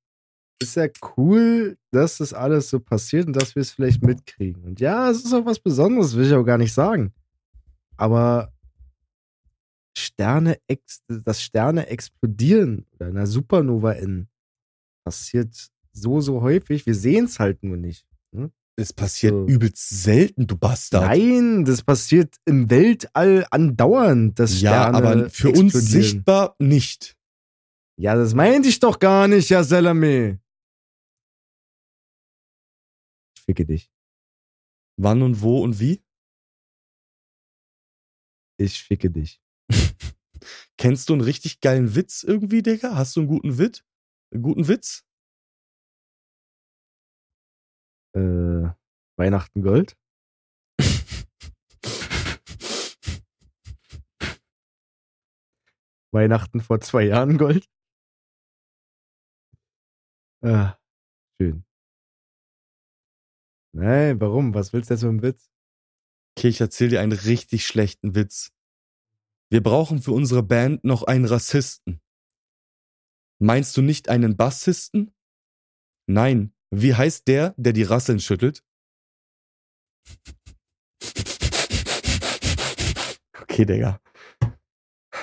[0.62, 4.62] ist ja cool, dass das alles so passiert und dass wir es vielleicht mitkriegen.
[4.64, 7.12] Und ja, es ist auch was Besonderes, will ich auch gar nicht sagen.
[7.96, 8.52] Aber
[9.96, 10.58] Sterne,
[11.08, 14.28] dass Sterne explodieren oder einer Supernova in
[15.04, 16.86] passiert so, so häufig.
[16.86, 18.06] Wir sehen es halt nur nicht.
[18.76, 19.46] Es passiert So.
[19.46, 21.04] übelst selten, du Bastard.
[21.04, 27.16] Nein, das passiert im Weltall andauernd, dass ja, Sterne aber für uns sichtbar nicht.
[28.00, 30.40] Ja, das meinte ich doch gar nicht, ja, Salame.
[33.36, 33.92] Ich ficke dich.
[34.96, 36.02] Wann und wo und wie?
[38.58, 39.42] Ich ficke dich.
[40.78, 42.96] Kennst du einen richtig geilen Witz irgendwie, Digga?
[42.96, 43.84] Hast du einen guten Witz?
[44.32, 45.04] Einen guten Witz?
[48.14, 48.70] Äh,
[49.18, 49.98] Weihnachten Gold?
[56.14, 57.68] Weihnachten vor zwei Jahren Gold?
[60.42, 60.78] Ah,
[61.40, 61.64] schön.
[63.72, 64.54] Nein, warum?
[64.54, 65.50] Was willst du jetzt mit dem Witz?
[66.36, 68.52] Okay, ich erzähl dir einen richtig schlechten Witz.
[69.50, 72.00] Wir brauchen für unsere Band noch einen Rassisten.
[73.38, 75.12] Meinst du nicht einen Bassisten?
[76.06, 76.54] Nein.
[76.70, 78.64] Wie heißt der, der die Rasseln schüttelt?
[83.40, 84.00] Okay, Digga.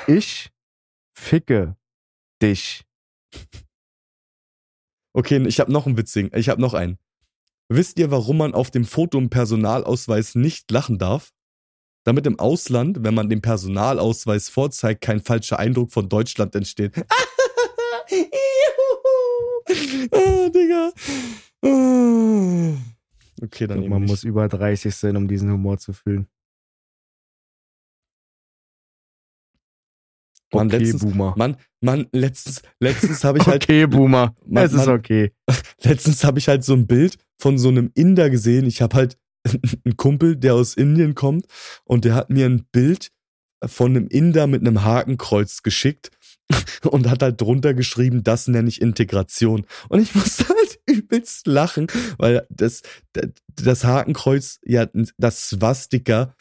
[0.08, 0.52] Ich
[1.18, 1.78] ficke
[2.42, 2.87] dich.
[5.18, 6.30] Okay, ich habe noch einen witzigen.
[6.38, 7.00] Ich habe noch einen.
[7.70, 11.32] Wisst ihr, warum man auf dem Foto im Personalausweis nicht lachen darf?
[12.04, 16.96] Damit im Ausland, wenn man den Personalausweis vorzeigt, kein falscher Eindruck von Deutschland entsteht.
[20.12, 20.92] ah, Digga.
[21.64, 22.78] Ah.
[23.42, 26.28] Okay, dann eben man muss über 30 sein, um diesen Humor zu fühlen.
[30.54, 31.34] Mann, okay, letztens, Boomer.
[31.38, 34.34] Mann, Mann, letztens, letztens habe ich halt, okay, Boomer.
[34.46, 34.98] Mann, es ist Mann.
[34.98, 35.32] okay.
[35.84, 38.66] letztens habe ich halt so ein Bild von so einem Inder gesehen.
[38.66, 39.18] Ich habe halt
[39.86, 41.46] einen Kumpel, der aus Indien kommt
[41.84, 43.10] und der hat mir ein Bild
[43.66, 46.12] von einem Inder mit einem Hakenkreuz geschickt
[46.84, 49.66] und hat halt drunter geschrieben, das nenne ich Integration.
[49.90, 52.84] Und ich musste halt übelst lachen, weil das,
[53.56, 56.36] das Hakenkreuz, ja, das Swastika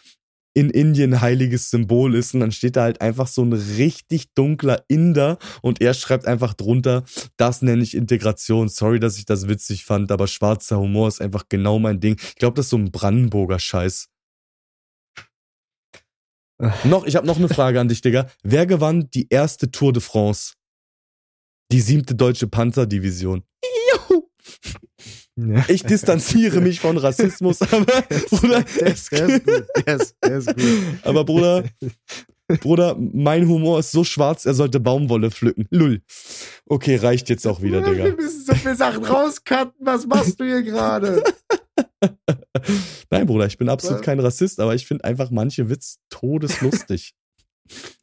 [0.56, 4.82] in Indien heiliges Symbol ist und dann steht da halt einfach so ein richtig dunkler
[4.88, 7.04] Inder und er schreibt einfach drunter,
[7.36, 8.70] das nenne ich Integration.
[8.70, 12.16] Sorry, dass ich das witzig fand, aber schwarzer Humor ist einfach genau mein Ding.
[12.18, 14.08] Ich glaube, das ist so ein Brandenburger Scheiß.
[16.84, 18.26] noch, ich habe noch eine Frage an dich, Digga.
[18.42, 20.54] Wer gewann die erste Tour de France?
[21.70, 23.44] Die siebte deutsche Panzerdivision.
[23.92, 24.30] Juhu.
[25.38, 25.64] Ja.
[25.68, 29.64] Ich distanziere mich von Rassismus, aber Bruder, der, ist, der ist gut.
[29.86, 30.64] Der ist, der ist gut.
[31.02, 31.64] aber Bruder,
[32.60, 35.66] Bruder, mein Humor ist so schwarz, er sollte Baumwolle pflücken.
[35.70, 36.00] Lull.
[36.66, 38.04] Okay, reicht jetzt auch wieder, Digga.
[38.04, 39.74] Wir müssen so viele Sachen rauscutten.
[39.80, 41.22] Was machst du hier gerade?
[43.10, 44.04] Nein, Bruder, ich bin absolut Was?
[44.04, 47.14] kein Rassist, aber ich finde einfach manche Witz todeslustig.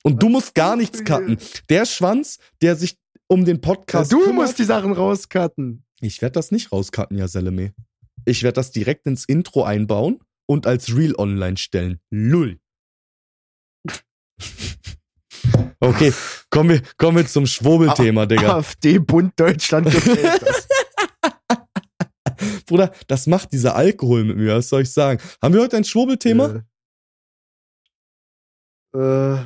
[0.03, 1.37] Und du musst gar nichts cutten.
[1.69, 5.85] Der Schwanz, der sich um den Podcast du kümmert, musst die Sachen rauscutten.
[6.01, 7.73] Ich werde das nicht rauscutten, ja, Seleme.
[8.25, 11.99] Ich werde das direkt ins Intro einbauen und als Reel online stellen.
[12.09, 12.59] Lull.
[15.79, 16.13] Okay,
[16.49, 18.55] kommen wir, kommen wir zum Schwurbelthema, Digga.
[18.55, 20.67] AfD Bund Deutschland gefällt das.
[22.65, 25.21] Bruder, das macht dieser Alkohol mit mir, was soll ich sagen?
[25.41, 26.63] Haben wir heute ein Schwurbelthema?
[28.95, 29.43] Äh, äh,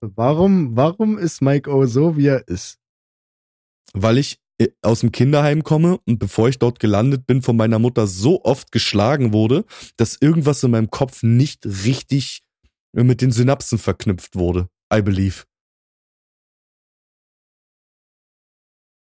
[0.00, 2.80] warum, warum ist Mike O so, wie er ist?
[3.92, 4.40] Weil ich
[4.82, 8.72] aus dem Kinderheim komme und bevor ich dort gelandet bin, von meiner Mutter so oft
[8.72, 9.64] geschlagen wurde,
[9.96, 12.42] dass irgendwas in meinem Kopf nicht richtig
[12.96, 14.68] äh, mit den Synapsen verknüpft wurde.
[14.92, 15.44] I believe.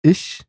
[0.03, 0.41] Ich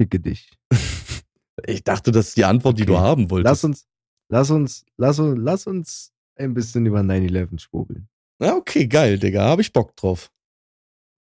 [0.00, 0.50] ficke dich.
[1.66, 2.92] Ich dachte, das ist die Antwort, die Okay.
[2.92, 3.50] du haben wolltest.
[3.50, 3.86] Lass uns,
[4.30, 8.08] lass uns, lass uns, lass uns ein bisschen über 9-11 schwurbeln.
[8.40, 9.44] Ja, okay, geil, Digga.
[9.48, 10.30] Hab ich Bock drauf.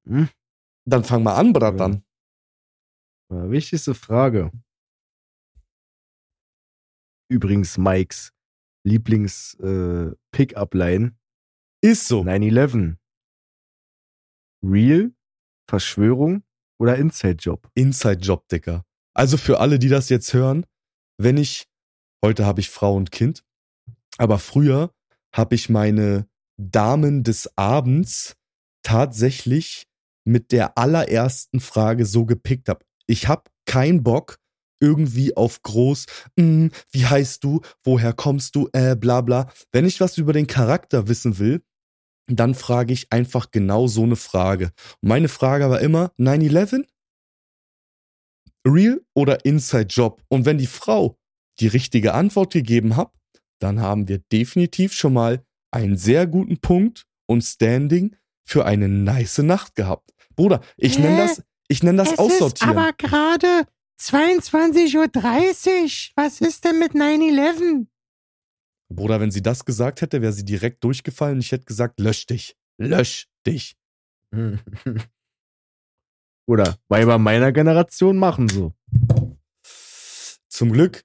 [0.07, 0.29] Hm?
[0.85, 2.03] Dann fang mal an, Bratan.
[3.31, 4.51] Äh, Wichtigste Frage.
[7.31, 8.33] Übrigens Mikes
[8.85, 10.11] Lieblings äh.
[11.81, 12.21] Ist so.
[12.21, 12.97] 9-11.
[14.63, 15.13] Real,
[15.69, 16.43] Verschwörung
[16.79, 17.69] oder Inside-Job?
[17.75, 18.83] Inside-Job, Digga.
[19.13, 20.65] Also für alle, die das jetzt hören,
[21.17, 21.67] wenn ich,
[22.23, 23.43] heute habe ich Frau und Kind,
[24.17, 24.93] aber früher
[25.33, 28.35] habe ich meine Damen des Abends
[28.83, 29.87] tatsächlich
[30.25, 32.83] mit der allerersten Frage so gepickt hab.
[33.09, 34.37] Ich hab keinen Bock
[34.79, 36.05] irgendwie auf groß,
[36.37, 39.51] mm, wie heißt du, woher kommst du, äh, bla bla.
[39.71, 41.63] Wenn ich was über den Charakter wissen will,
[42.27, 44.71] dann frage ich einfach genau so eine Frage.
[45.01, 46.85] Meine Frage war immer 9-11?
[48.65, 50.21] Real oder Inside Job?
[50.29, 51.17] Und wenn die Frau
[51.59, 53.11] die richtige Antwort gegeben hat,
[53.59, 59.39] dann haben wir definitiv schon mal einen sehr guten Punkt und Standing für eine nice
[59.39, 60.11] Nacht gehabt.
[60.35, 62.71] Bruder, ich nenne das, ich nenne das es Aussortieren.
[62.71, 63.65] ist aber gerade
[64.01, 66.11] 22.30 Uhr.
[66.15, 67.85] Was ist denn mit 9-11?
[68.91, 71.39] Bruder, wenn sie das gesagt hätte, wäre sie direkt durchgefallen.
[71.39, 72.57] Ich hätte gesagt, lösch dich.
[72.77, 73.77] Lösch dich.
[76.47, 78.73] Oder Weiber meiner Generation machen so.
[80.49, 81.03] Zum Glück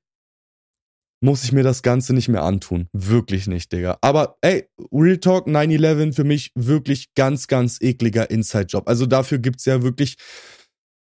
[1.21, 2.89] muss ich mir das Ganze nicht mehr antun.
[2.93, 3.99] Wirklich nicht, Digga.
[4.01, 8.89] Aber ey, Real Talk 9-11 für mich wirklich ganz, ganz ekliger Inside-Job.
[8.89, 10.17] Also dafür gibt's ja wirklich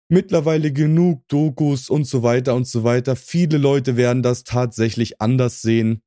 [0.09, 3.15] mittlerweile genug Dokus und so weiter und so weiter.
[3.15, 6.01] Viele Leute werden das tatsächlich anders sehen.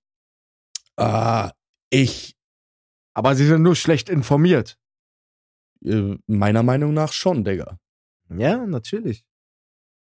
[0.96, 1.52] Ah,
[1.90, 2.34] ich,
[3.14, 4.78] Aber sie sind nur schlecht informiert.
[5.84, 7.78] äh, meiner Meinung nach schon, Digga.
[8.30, 9.24] Ja, natürlich.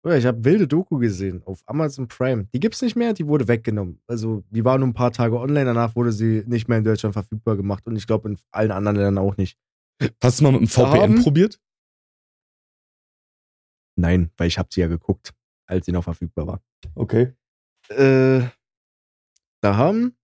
[0.03, 2.47] Oder ich habe wilde Doku gesehen auf Amazon Prime.
[2.53, 4.01] Die gibt's nicht mehr, die wurde weggenommen.
[4.07, 7.13] Also die war nur ein paar Tage online, danach wurde sie nicht mehr in Deutschland
[7.13, 9.57] verfügbar gemacht und ich glaube in allen anderen Ländern auch nicht.
[10.21, 11.59] Hast du mal mit dem VPN haben- probiert?
[14.02, 15.34] Nein, weil ich habe sie ja geguckt,
[15.68, 16.64] als sie noch verfügbar war.
[16.95, 17.34] Okay.
[17.89, 18.41] Äh,
[19.62, 20.18] da haben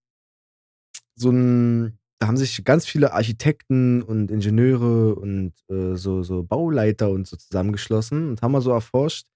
[1.15, 7.11] so ein da haben sich ganz viele Architekten und Ingenieure und äh, so, so Bauleiter
[7.11, 9.27] und so zusammengeschlossen und haben mal so erforscht,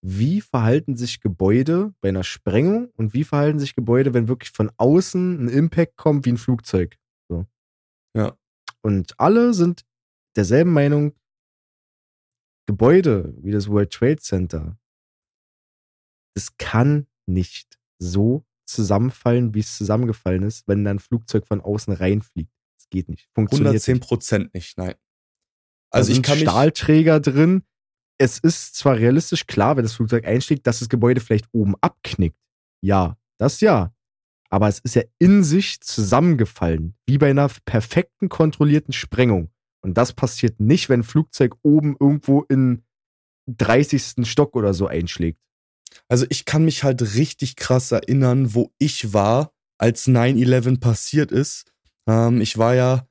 [0.00, 4.70] wie verhalten sich Gebäude bei einer Sprengung und wie verhalten sich Gebäude, wenn wirklich von
[4.78, 6.96] außen ein Impact kommt wie ein Flugzeug.
[7.28, 7.44] So.
[8.16, 8.36] Ja.
[8.80, 9.84] Und alle sind
[10.34, 11.14] derselben Meinung,
[12.66, 14.78] Gebäude wie das World Trade Center,
[16.34, 21.92] es kann nicht so zusammenfallen, wie es zusammengefallen ist, wenn dann ein Flugzeug von außen
[21.92, 22.52] reinfliegt.
[22.78, 23.28] Das geht nicht.
[23.34, 24.02] Funktioniert 110 nicht.
[24.06, 24.94] Prozent nicht, nein.
[25.90, 27.62] Also Also ich kann Stahlträger drin.
[28.18, 32.38] Es ist zwar realistisch klar, wenn das Flugzeug einschlägt, dass das Gebäude vielleicht oben abknickt.
[32.80, 33.94] Ja, das ja.
[34.50, 39.50] Aber es ist ja in sich zusammengefallen, wie bei einer perfekten kontrollierten Sprengung.
[39.84, 42.84] Und das passiert nicht, wenn ein Flugzeug oben irgendwo in
[43.48, 44.26] 30.
[44.26, 45.38] Stock oder so einschlägt.
[46.08, 51.70] also ich kann mich halt richtig krass erinnern, wo ich war, als 9-11 passiert ist.
[52.08, 53.06] Ähm, ich war ja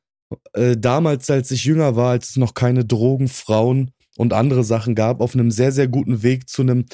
[0.53, 4.95] äh, damals, als ich jünger war, als es noch keine Drogen, Frauen und andere Sachen
[4.95, 6.85] gab, auf einem sehr, sehr guten Weg zu einem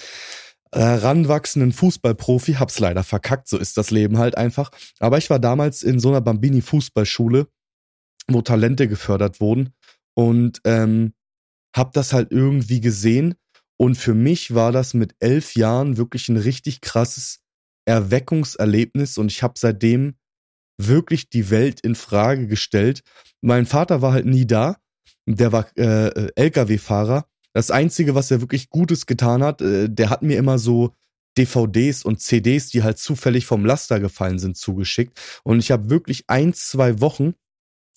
[0.72, 2.56] äh, heranwachsenden Fußballprofi.
[2.56, 4.72] Hab's leider verkackt, so ist das Leben halt einfach.
[5.00, 7.48] Aber ich war damals in so einer Bambini-Fußballschule,
[8.34, 9.74] wo Talente gefördert wurden
[10.16, 11.14] und ähm,
[11.76, 13.36] hab das halt irgendwie gesehen.
[13.78, 17.40] Und für mich war das mit elf Jahren wirklich ein richtig krasses
[17.86, 20.16] Erweckungserlebnis und ich habe seitdem
[20.78, 23.02] wirklich die Welt in Frage gestellt.
[23.42, 24.78] Mein Vater war halt nie da.
[25.26, 27.26] Der war äh, LKW-Fahrer.
[27.54, 30.94] Das Einzige, was er wirklich Gutes getan hat, äh, der hat mir immer so
[31.38, 35.20] DVDs und CDs, die halt zufällig vom Laster gefallen sind, zugeschickt.
[35.44, 37.34] Und ich habe wirklich ein, zwei Wochen,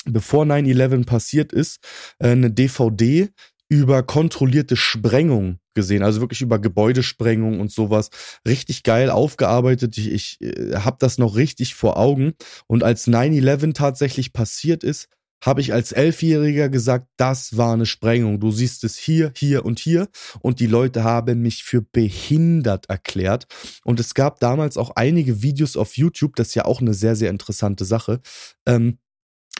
[0.04, 1.78] bevor 9-11 passiert ist,
[2.18, 3.28] äh, eine DVD
[3.68, 8.10] über kontrollierte Sprengung gesehen, also wirklich über Gebäudesprengung und sowas.
[8.46, 9.96] Richtig geil aufgearbeitet.
[9.96, 12.34] Ich, ich äh, habe das noch richtig vor Augen.
[12.66, 15.08] Und als 9-11 tatsächlich passiert ist,
[15.42, 18.38] habe ich als Elfjähriger gesagt, das war eine Sprengung.
[18.38, 20.08] Du siehst es hier, hier und hier.
[20.40, 23.46] Und die Leute haben mich für behindert erklärt.
[23.84, 26.36] Und es gab damals auch einige Videos auf YouTube.
[26.36, 28.20] Das ist ja auch eine sehr, sehr interessante Sache.
[28.66, 28.98] Ähm,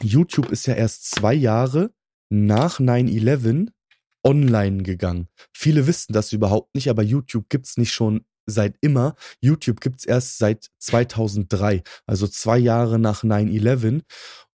[0.03, 1.93] YouTube ist ja erst zwei Jahre
[2.29, 3.69] nach 9-11
[4.23, 5.27] online gegangen.
[5.53, 9.15] Viele wissen das überhaupt nicht, aber YouTube gibt's nicht schon seit immer.
[9.41, 14.01] YouTube gibt's erst seit 2003, also zwei Jahre nach 9-11.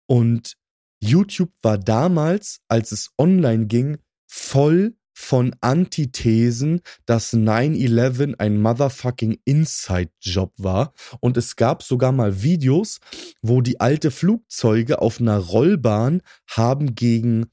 [0.06, 0.56] Und
[1.00, 10.52] YouTube war damals, als es online ging, voll von Antithesen, dass 9-11 ein motherfucking Inside-Job
[10.58, 10.92] war.
[11.20, 12.98] Und es gab sogar mal Videos,
[13.40, 17.46] wo die alte Flugzeuge auf einer Rollbahn haben gegen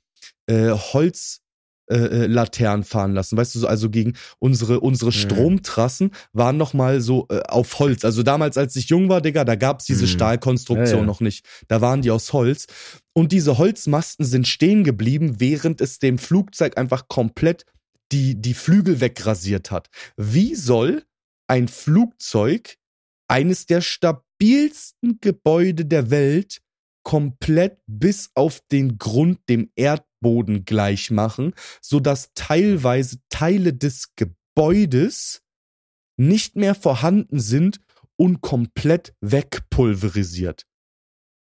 [0.47, 1.41] äh, Holz
[1.95, 7.01] äh, Laternen fahren lassen, weißt du, so, also gegen unsere unsere Stromtrassen waren noch mal
[7.01, 8.05] so äh, auf Holz.
[8.05, 10.09] Also damals, als ich jung war, Digga, da gab's diese Mhm.
[10.09, 11.05] Stahlkonstruktion Ja, ja.
[11.05, 11.45] noch nicht.
[11.67, 12.67] Da waren die aus Holz
[13.13, 17.65] und diese Holzmasten sind stehen geblieben, während es dem Flugzeug einfach komplett
[18.11, 19.89] die die Flügel wegrasiert hat.
[20.17, 21.03] Wie soll
[21.47, 22.75] ein Flugzeug
[23.29, 26.61] eines der stabilsten Gebäude der Welt
[27.03, 35.41] komplett bis auf den Grund dem Erdboden gleich machen, sodass teilweise Teile des Gebäudes
[36.17, 37.81] nicht mehr vorhanden sind
[38.15, 40.67] und komplett wegpulverisiert.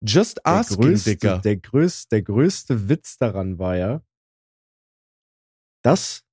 [0.04, 1.38] Just Der asking, größte, Digga.
[1.40, 4.04] der, größte, der größte Witz daran war ja,
[5.84, 6.24] dass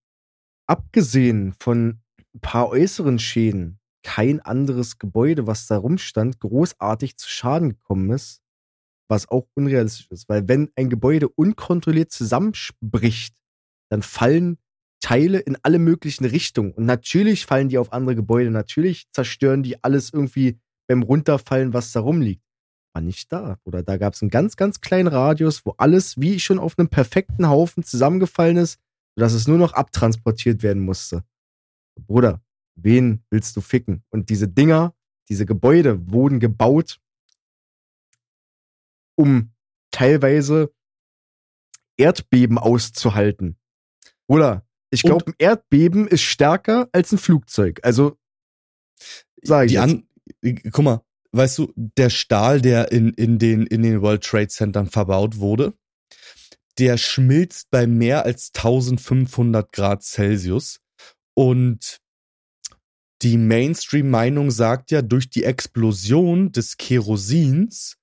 [0.66, 2.02] abgesehen von
[2.34, 8.41] ein paar äußeren Schäden kein anderes Gebäude, was da rumstand, großartig zu Schaden gekommen ist,
[9.12, 10.28] was auch unrealistisch ist.
[10.28, 13.34] Weil wenn ein Gebäude unkontrolliert zusammenbricht,
[13.90, 14.58] dann fallen
[15.00, 16.72] Teile in alle möglichen Richtungen.
[16.72, 18.50] Und natürlich fallen die auf andere Gebäude.
[18.50, 20.58] Natürlich zerstören die alles irgendwie
[20.88, 22.42] beim Runterfallen, was da rumliegt.
[22.94, 23.58] War nicht da.
[23.64, 26.88] Oder da gab es einen ganz, ganz kleinen Radius, wo alles wie schon auf einem
[26.88, 28.80] perfekten Haufen zusammengefallen ist,
[29.14, 31.22] sodass es nur noch abtransportiert werden musste.
[32.06, 32.40] Bruder,
[32.76, 34.04] wen willst du ficken?
[34.10, 34.94] Und diese Dinger,
[35.28, 36.98] diese Gebäude wurden gebaut,
[39.16, 39.52] um
[39.90, 40.72] teilweise
[41.96, 43.56] Erdbeben auszuhalten.
[44.26, 47.80] Oder ich glaube, ein Erdbeben ist stärker als ein Flugzeug.
[47.82, 48.18] Also
[49.42, 49.84] sag ich die jetzt.
[49.84, 50.06] an,
[50.70, 51.02] guck mal,
[51.32, 55.74] weißt du, der Stahl, der in, in, den, in den World Trade Centern verbaut wurde,
[56.78, 60.80] der schmilzt bei mehr als 1500 Grad Celsius.
[61.34, 61.98] Und
[63.22, 67.96] die Mainstream-Meinung sagt ja, durch die Explosion des Kerosins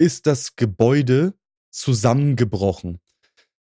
[0.00, 1.34] ist das Gebäude
[1.70, 3.00] zusammengebrochen.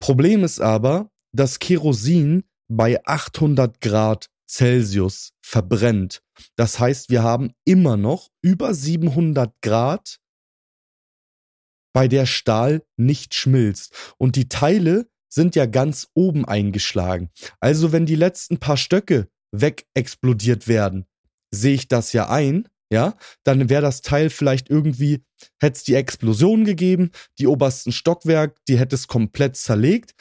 [0.01, 6.23] Problem ist aber, dass Kerosin bei 800 Grad Celsius verbrennt.
[6.57, 10.19] Das heißt, wir haben immer noch über 700 Grad
[11.93, 14.15] bei der Stahl nicht schmilzt.
[14.19, 17.31] Und die Teile sind ja ganz oben eingeschlagen.
[17.61, 21.07] Also wenn die letzten paar Stöcke wegexplodiert werden,
[21.53, 25.25] sehe ich das ja ein, ja, dann wäre das Teil vielleicht irgendwie,
[25.61, 30.15] hätte es die Explosion gegeben, die obersten Stockwerk, die hätte es komplett zerlegt.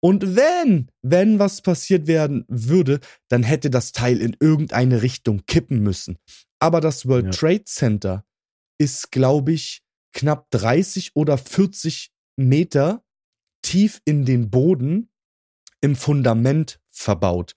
[0.00, 5.80] Und wenn, wenn was passiert werden würde, dann hätte das Teil in irgendeine Richtung kippen
[5.80, 6.18] müssen.
[6.58, 7.30] Aber das World Ja.
[7.30, 8.24] Trade Center
[8.78, 13.02] ist, glaube ich, knapp 30 oder 40 Meter
[13.62, 15.10] tief in den Boden
[15.80, 17.52] im Fundament verbaut.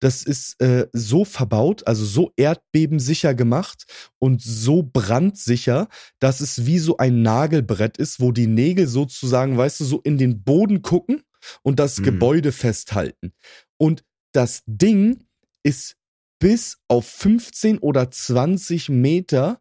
[0.00, 3.84] Das ist äh, so verbaut, also so erdbebensicher gemacht
[4.18, 9.80] und so brandsicher, dass es wie so ein Nagelbrett ist, wo die Nägel sozusagen, weißt
[9.80, 11.22] du, so in den Boden gucken
[11.62, 12.04] und das Mhm.
[12.04, 13.32] Gebäude festhalten.
[13.78, 14.02] Und
[14.32, 15.24] das Ding
[15.62, 15.96] ist
[16.40, 19.60] bis auf 15 oder 20 Meter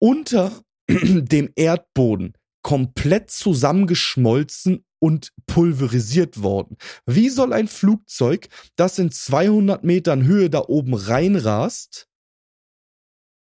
[0.00, 6.76] unter dem Erdboden komplett zusammengeschmolzen und pulverisiert worden.
[7.06, 12.08] Wie soll ein Flugzeug, das in 200 Metern Höhe da oben reinrast,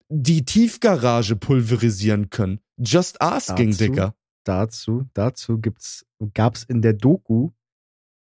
[0.08, 2.60] die Tiefgarage pulverisieren können?
[2.76, 3.84] Just asking, Dazu?
[3.84, 4.14] Dicker.
[4.44, 7.50] dazu, dazu gibt's, gab's in der Doku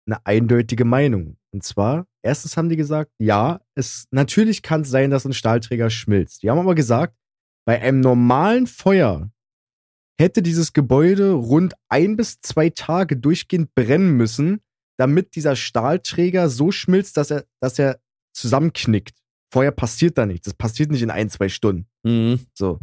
[0.07, 1.37] eine eindeutige Meinung.
[1.53, 5.91] Und zwar, erstens haben die gesagt, ja, es natürlich kann es sein, dass ein Stahlträger
[5.91, 6.43] schmilzt.
[6.43, 7.17] Die haben aber gesagt,
[7.65, 9.31] bei einem normalen Feuer
[10.19, 14.61] hätte dieses Gebäude rund ein bis zwei Tage durchgehend brennen müssen,
[14.99, 18.01] damit dieser Stahlträger so schmilzt, dass er, dass er
[18.33, 19.19] zusammenknickt.
[19.53, 20.47] Vorher passiert da nichts.
[20.47, 21.87] Das passiert nicht in ein, zwei Stunden.
[22.03, 22.41] Mhm.
[22.55, 22.79] So.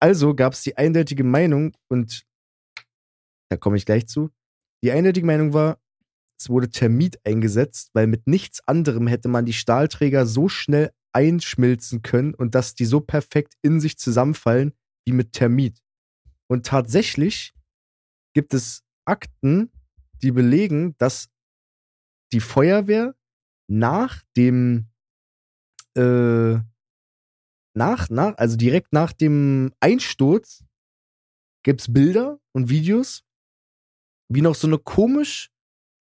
[0.00, 2.24] Also gab es die eindeutige Meinung, und
[3.50, 4.30] da komme ich gleich zu.
[4.82, 5.78] Die eindeutige Meinung war,
[6.40, 12.00] es wurde Thermit eingesetzt, weil mit nichts anderem hätte man die Stahlträger so schnell einschmilzen
[12.00, 14.72] können und dass die so perfekt in sich zusammenfallen
[15.04, 15.82] wie mit Thermit.
[16.50, 17.54] Und tatsächlich
[18.34, 19.70] gibt es Akten,
[20.22, 21.28] die belegen, dass
[22.32, 23.14] die Feuerwehr
[23.68, 24.88] nach dem
[25.96, 26.58] äh,
[27.74, 30.64] nach, nach, also direkt nach dem Einsturz
[31.64, 33.22] gibt's Bilder und Videos,
[34.28, 35.50] wie noch so eine komisch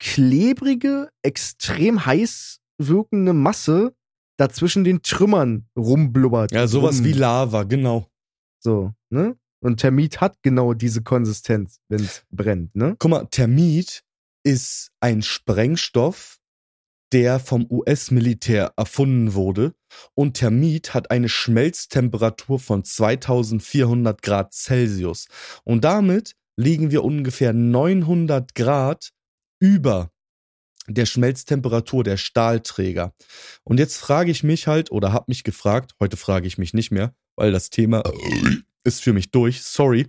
[0.02, 3.96] klebrige, extrem heiß wirkende Masse
[4.38, 6.52] dazwischen den Trümmern rumblubbert.
[6.52, 7.06] Ja, sowas rum.
[7.06, 8.10] wie Lava, genau.
[8.64, 9.38] So, ne?
[9.62, 12.95] Und Termit hat genau diese Konsistenz, wenn es brennt, ne?
[12.97, 14.03] Guck mal, Thermit
[14.43, 16.38] ist ein Sprengstoff,
[17.12, 19.74] der vom US-Militär erfunden wurde.
[20.14, 25.28] Und Thermit hat eine Schmelztemperatur von 2400 Grad Celsius.
[25.64, 29.12] Und damit liegen wir ungefähr 900 Grad
[29.60, 30.12] über
[30.88, 33.14] der Schmelztemperatur der Stahlträger.
[33.64, 36.91] Und jetzt frage ich mich halt, oder habe mich gefragt, heute frage ich mich nicht
[36.91, 38.03] mehr, weil das Thema
[38.90, 40.08] ist für mich durch, sorry.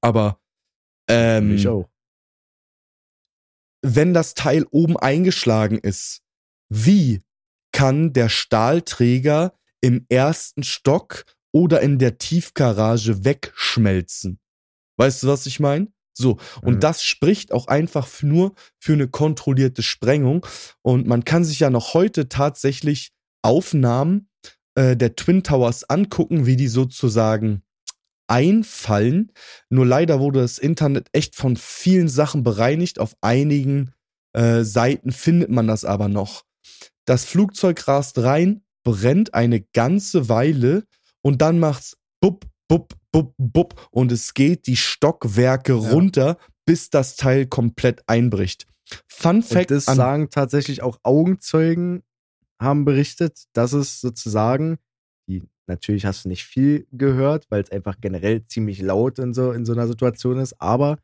[0.00, 0.40] Aber
[1.08, 1.88] ähm, ich auch.
[3.82, 6.22] wenn das Teil oben eingeschlagen ist,
[6.68, 7.22] wie
[7.72, 14.40] kann der Stahlträger im ersten Stock oder in der Tiefgarage wegschmelzen?
[14.98, 15.88] Weißt du, was ich meine?
[16.12, 16.80] So, und Mhm.
[16.80, 20.44] das spricht auch einfach nur für eine kontrollierte Sprengung.
[20.82, 23.12] Und man kann sich ja noch heute tatsächlich
[23.42, 24.28] Aufnahmen
[24.74, 27.62] äh, der Twin Towers angucken, wie die sozusagen
[28.28, 29.32] einfallen.
[29.68, 32.98] Nur leider wurde das Internet echt von vielen Sachen bereinigt.
[33.00, 33.92] Auf einigen
[34.32, 36.44] äh, Seiten findet man das aber noch.
[37.04, 40.84] Das Flugzeug rast rein, brennt eine ganze Weile
[41.22, 45.90] und dann macht's bub, bub, bub, bub und es geht die Stockwerke Ja.
[45.90, 48.66] runter, bis das Teil komplett einbricht.
[49.06, 52.02] Fun Und Fact das sagen tatsächlich auch Augenzeugen,
[52.60, 54.78] haben berichtet, dass es sozusagen,
[55.68, 59.64] natürlich hast du nicht viel gehört, weil es einfach generell ziemlich laut in so, in
[59.64, 60.98] so einer Situation ist, aber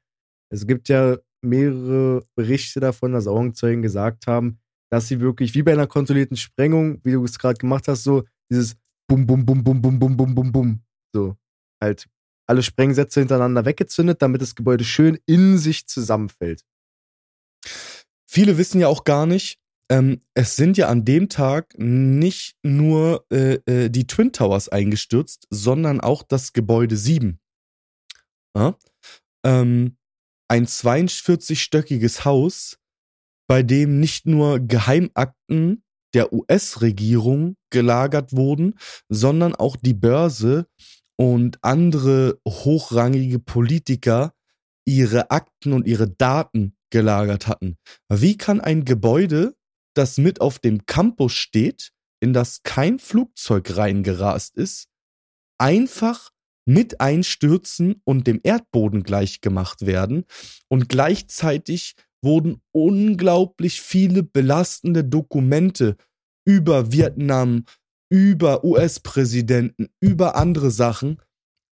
[0.50, 4.58] es gibt ja mehrere Berichte davon, dass Augenzeugen gesagt haben,
[4.90, 8.24] dass sie wirklich wie bei einer kontrollierten Sprengung, wie du es gerade gemacht hast, so
[8.50, 8.76] dieses
[9.08, 10.80] Bum, Bum, Bum, Bum, Bum, Bum, Bum, Bum, Bum,
[11.12, 11.36] so
[11.82, 12.06] halt
[12.46, 16.64] alle Sprengsätze hintereinander weggezündet, damit das Gebäude schön in sich zusammenfällt.
[18.26, 19.58] Viele wissen ja auch gar nicht,
[19.90, 25.46] ähm, es sind ja an dem Tag nicht nur äh, äh, die Twin Towers eingestürzt,
[25.50, 27.38] sondern auch das Gebäude 7.
[28.56, 28.76] Ja?
[29.44, 29.96] Ähm,
[30.48, 32.78] ein 42-stöckiges Haus,
[33.46, 35.82] bei dem nicht nur Geheimakten
[36.14, 38.78] der US-Regierung gelagert wurden,
[39.08, 40.66] sondern auch die Börse
[41.16, 44.32] und andere hochrangige Politiker
[44.86, 47.76] ihre Akten und ihre Daten gelagert hatten.
[48.08, 49.56] Wie kann ein Gebäude,
[49.94, 54.88] das mit auf dem Campus steht, in das kein Flugzeug reingerast ist,
[55.58, 56.30] einfach
[56.66, 60.24] mit einstürzen und dem Erdboden gleichgemacht werden.
[60.68, 65.96] Und gleichzeitig wurden unglaublich viele belastende Dokumente
[66.46, 67.64] über Vietnam,
[68.10, 71.20] über US-Präsidenten, über andere Sachen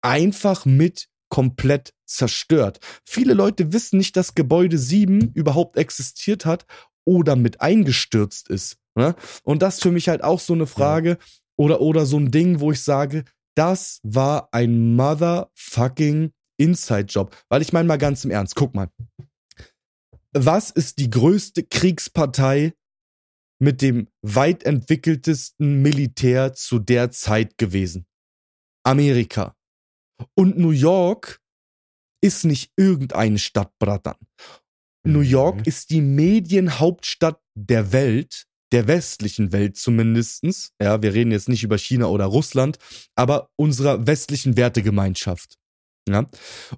[0.01, 2.79] einfach mit komplett zerstört.
[3.03, 6.65] Viele Leute wissen nicht, dass Gebäude 7 überhaupt existiert hat
[7.05, 8.77] oder mit eingestürzt ist.
[8.95, 9.15] Ne?
[9.43, 11.17] Und das ist für mich halt auch so eine Frage
[11.57, 13.23] oder, oder so ein Ding, wo ich sage,
[13.55, 17.35] das war ein motherfucking Inside-Job.
[17.49, 18.89] Weil ich meine mal ganz im Ernst, guck mal.
[20.33, 22.73] Was ist die größte Kriegspartei
[23.59, 28.05] mit dem weit entwickeltesten Militär zu der Zeit gewesen?
[28.85, 29.55] Amerika.
[30.35, 31.41] Und New York
[32.21, 34.17] ist nicht irgendeine Stadt, Bratan.
[35.05, 35.63] New York Mhm.
[35.65, 40.71] ist die Medienhauptstadt der Welt, der westlichen Welt zumindestens.
[40.81, 42.77] Ja, wir reden jetzt nicht über China oder Russland,
[43.15, 45.55] aber unserer westlichen Wertegemeinschaft.
[46.09, 46.25] Ja.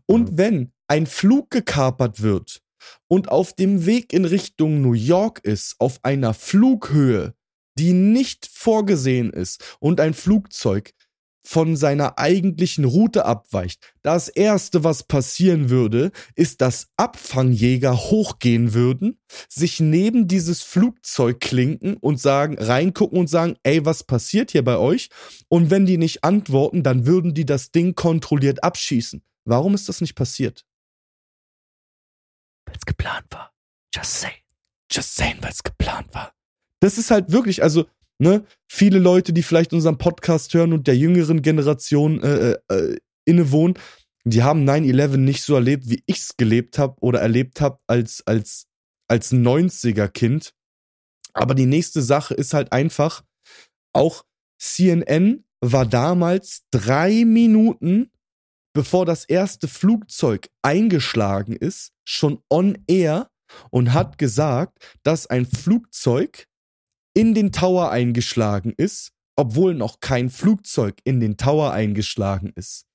[0.05, 0.38] Und Ja.
[0.38, 2.61] wenn ein Flug gekapert wird
[3.09, 7.34] und auf dem Weg in Richtung New York ist, auf einer Flughöhe,
[7.78, 10.91] die nicht vorgesehen ist und ein Flugzeug
[11.47, 13.93] von seiner eigentlichen Route abweicht.
[14.01, 19.17] Das erste, was passieren würde, ist, dass Abfangjäger hochgehen würden,
[19.47, 24.75] sich neben dieses Flugzeug klinken und sagen, reingucken und sagen, ey, was passiert hier bei
[24.75, 25.07] euch?
[25.47, 29.23] Und wenn die nicht antworten, dann würden die das Ding kontrolliert abschießen.
[29.45, 30.65] Warum ist das nicht passiert?
[32.65, 33.53] Weil es geplant war.
[33.95, 34.31] Just say.
[34.91, 36.33] Just saying, weil es geplant war.
[36.81, 37.85] Das ist halt wirklich, also,
[38.20, 42.97] ne, viele Leute, die vielleicht unseren Podcast hören und der jüngeren Generation äh, äh, äh,
[43.26, 43.78] innewohnen,
[44.24, 48.68] die haben 9-11 nicht so erlebt, wie ich's gelebt habe oder erlebt habe als, als,
[49.07, 50.53] als 90er-Kind.
[51.34, 53.24] Aber die nächste Sache ist halt einfach,
[53.93, 54.26] auch
[54.59, 58.11] CNN war damals drei Minuten,
[58.74, 63.30] bevor das erste Flugzeug eingeschlagen ist, schon on air
[63.70, 66.47] und hat gesagt, dass ein Flugzeug
[67.18, 72.86] in den Tower eingeschlagen ist, obwohl noch kein Flugzeug in den Tower eingeschlagen ist.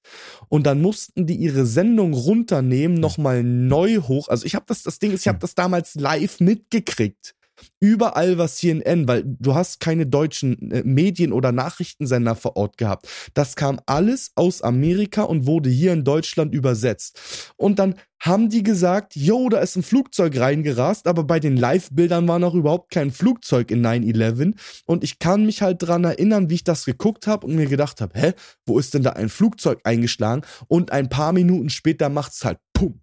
[0.49, 4.29] Und dann mussten die ihre Sendung runternehmen, nochmal neu hoch.
[4.29, 7.35] Also ich habe das, das Ding ist, ich habe das damals live mitgekriegt.
[7.81, 13.09] Überall war CNN, weil du hast keine deutschen äh, Medien oder Nachrichtensender vor Ort gehabt.
[13.35, 17.53] Das kam alles aus Amerika und wurde hier in Deutschland übersetzt.
[17.57, 22.29] Und dann haben die gesagt, yo, da ist ein Flugzeug reingerast, aber bei den Live-Bildern
[22.29, 24.55] war noch überhaupt kein Flugzeug in 9-11.
[24.87, 28.01] Und ich kann mich halt dran erinnern, wie ich das geguckt habe und mir gedacht
[28.01, 28.33] habe, hä,
[28.65, 30.43] wo ist denn da ein Flugzeug eingeschlagen?
[30.69, 33.01] Und ein paar Minuten später macht's halt pum.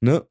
[0.00, 0.26] Ne?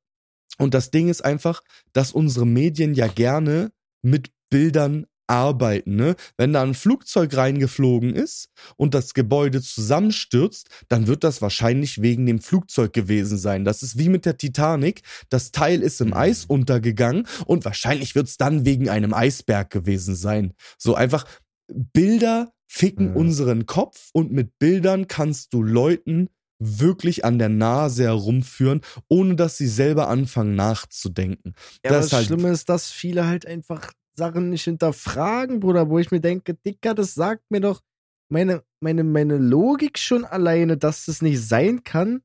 [0.58, 1.62] Und das Ding ist einfach,
[1.93, 6.16] dass unsere Medien ja gerne mit Bildern arbeiten, ne?
[6.38, 12.28] Wenn da ein Flugzeug reingeflogen ist und das Gebäude zusammenstürzt, dann wird das wahrscheinlich wegen
[12.28, 13.66] dem Flugzeug gewesen sein.
[13.66, 15.01] Das ist wie mit der Titanic.
[15.30, 20.16] Das Teil ist im Eis untergegangen und wahrscheinlich wird es dann wegen einem Eisberg gewesen
[20.16, 20.53] sein.
[20.78, 21.26] So einfach
[21.68, 23.14] Bilder ficken Ja.
[23.16, 26.30] unseren Kopf und mit Bildern kannst du Leuten
[26.60, 31.53] wirklich an der Nase herumführen, ohne dass sie selber anfangen nachzudenken.
[31.84, 35.99] Ja, Das das halt- Schlimme ist, dass viele halt einfach Sachen nicht hinterfragen, Bruder, wo
[35.99, 37.82] ich mir denke, Dicker, das sagt mir doch
[38.30, 42.22] meine, meine, meine Logik schon alleine, dass das nicht sein kann.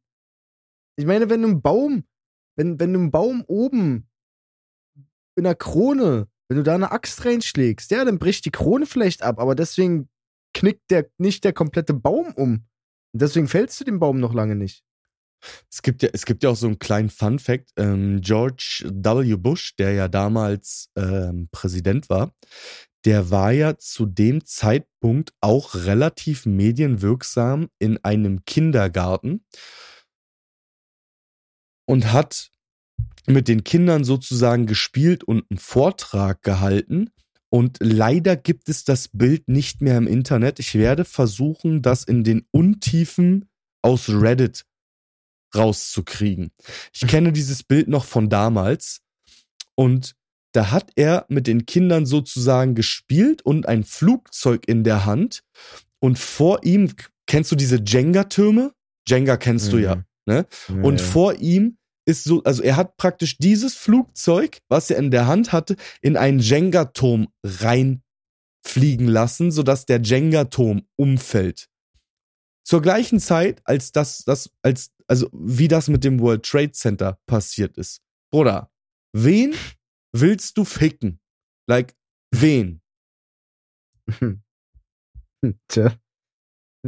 [0.96, 2.04] Ich meine, wenn du einen Baum,
[2.56, 4.08] wenn, wenn du einen Baum oben
[5.36, 9.22] in der Krone, wenn du da eine Axt reinschlägst, ja, dann bricht die Krone vielleicht
[9.22, 10.08] ab, aber deswegen
[10.54, 12.64] knickt der nicht der komplette Baum um.
[13.12, 14.84] Und deswegen fällst du den Baum noch lange nicht.
[15.70, 17.72] Es gibt ja, es gibt ja auch so einen kleinen Fun Fact.
[17.76, 19.36] Ähm, George W.
[19.36, 22.34] Bush, der ja damals ähm, Präsident war,
[23.04, 29.44] der war ja zu dem Zeitpunkt auch relativ medienwirksam in einem Kindergarten
[31.86, 32.50] und hat
[33.26, 37.10] mit den Kindern sozusagen gespielt und einen Vortrag gehalten.
[37.52, 40.60] Und leider gibt es das Bild nicht mehr im Internet.
[40.60, 43.48] Ich werde versuchen, das in den Untiefen
[43.82, 44.64] aus Reddit
[45.54, 46.52] rauszukriegen.
[46.92, 49.00] Ich kenne dieses Bild noch von damals
[49.74, 50.14] und
[50.52, 55.42] da hat er mit den Kindern sozusagen gespielt und ein Flugzeug in der Hand
[56.00, 56.92] und vor ihm,
[57.26, 58.72] kennst du diese Jenga-Türme?
[59.06, 60.46] Jenga kennst du ja, ne?
[60.82, 61.78] Und vor ihm
[62.10, 66.16] ist so, also er hat praktisch dieses Flugzeug, was er in der Hand hatte, in
[66.16, 71.68] einen Jenga-Turm reinfliegen lassen, sodass der Jenga-Turm umfällt.
[72.64, 77.18] Zur gleichen Zeit, als das, das, als, also wie das mit dem World Trade Center
[77.26, 78.02] passiert ist.
[78.32, 78.70] Bruder,
[79.12, 79.54] wen
[80.12, 81.20] willst du ficken?
[81.68, 81.96] Like,
[82.32, 82.82] wen?
[85.68, 85.96] Tja,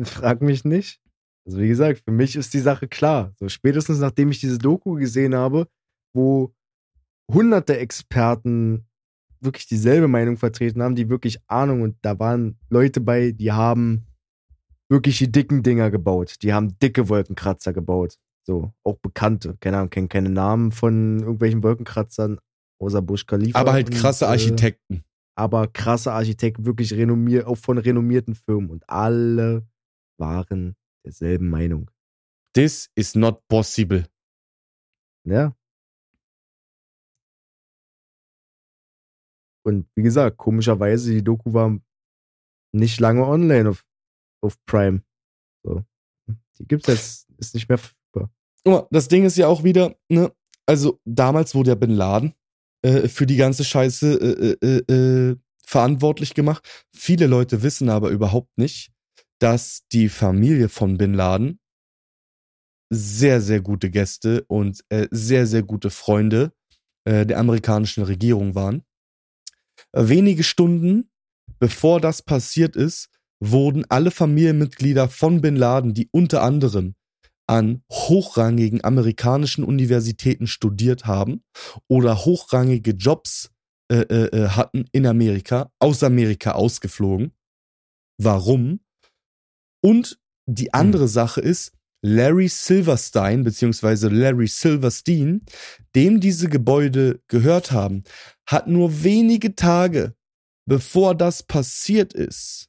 [0.04, 1.01] frag mich nicht.
[1.44, 3.32] Also wie gesagt, für mich ist die Sache klar.
[3.38, 5.66] So spätestens nachdem ich diese Doku gesehen habe,
[6.14, 6.54] wo
[7.32, 8.86] hunderte Experten
[9.40, 14.06] wirklich dieselbe Meinung vertreten haben, die wirklich Ahnung und da waren Leute bei, die haben
[14.88, 16.36] wirklich die dicken Dinger gebaut.
[16.42, 18.18] Die haben dicke Wolkenkratzer gebaut.
[18.44, 19.56] So, auch bekannte.
[19.60, 22.38] Keine Ahnung, kennen keine Namen von irgendwelchen Wolkenkratzern,
[22.80, 23.58] außer Bush Khalifa.
[23.58, 25.04] Aber halt krasse und, äh, Architekten.
[25.34, 28.70] aber krasse Architekten, wirklich renommiert, auch von renommierten Firmen.
[28.70, 29.66] Und alle
[30.18, 31.90] waren derselben Meinung.
[32.54, 34.06] This is not possible.
[35.24, 35.56] Ja.
[39.64, 41.78] Und wie gesagt, komischerweise, die Doku war
[42.72, 43.86] nicht lange online auf,
[44.42, 45.02] auf Prime.
[45.62, 45.84] So.
[46.58, 48.30] Die gibt's jetzt, ist nicht mehr verfügbar.
[48.90, 50.32] Das Ding ist ja auch wieder, ne,
[50.66, 52.34] also damals wurde ja Bin Laden
[52.82, 56.68] äh, für die ganze Scheiße äh, äh, äh, verantwortlich gemacht.
[56.94, 58.92] Viele Leute wissen aber überhaupt nicht,
[59.42, 61.58] dass die Familie von Bin Laden
[62.90, 66.52] sehr, sehr gute Gäste und äh, sehr, sehr gute Freunde
[67.04, 68.82] äh, der amerikanischen Regierung waren.
[69.92, 71.08] Äh, wenige Stunden
[71.62, 76.96] bevor das passiert ist, wurden alle Familienmitglieder von Bin Laden, die unter anderem
[77.46, 81.44] an hochrangigen amerikanischen Universitäten studiert haben
[81.86, 83.52] oder hochrangige Jobs
[83.92, 87.30] äh, äh, äh, hatten in Amerika, aus Amerika ausgeflogen.
[88.18, 88.80] Warum?
[89.82, 91.72] Und die andere Sache ist,
[92.04, 95.42] Larry Silverstein beziehungsweise Larry Silverstein,
[95.94, 98.02] dem diese Gebäude gehört haben,
[98.46, 100.14] hat nur wenige Tage
[100.66, 102.68] bevor das passiert ist,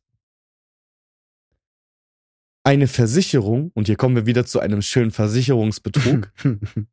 [2.65, 6.31] eine Versicherung, und hier kommen wir wieder zu einem schönen Versicherungsbetrug,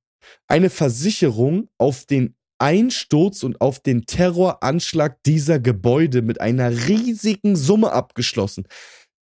[0.49, 7.93] eine Versicherung auf den Einsturz und auf den Terroranschlag dieser Gebäude mit einer riesigen Summe
[7.93, 8.67] abgeschlossen.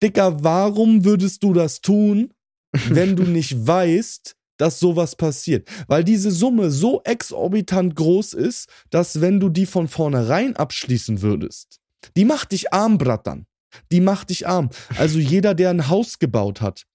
[0.02, 2.32] Dicker, warum würdest du das tun,
[2.88, 5.68] wenn du nicht weißt, dass sowas passiert?
[5.86, 11.80] Weil diese Summe so exorbitant groß ist, dass wenn du die von vornherein abschließen würdest,
[12.16, 13.46] die macht dich arm, Brattern.
[13.92, 14.70] Die macht dich arm.
[14.96, 16.86] Also jeder, der ein Haus gebaut hat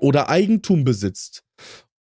[0.00, 1.42] oder Eigentum besitzt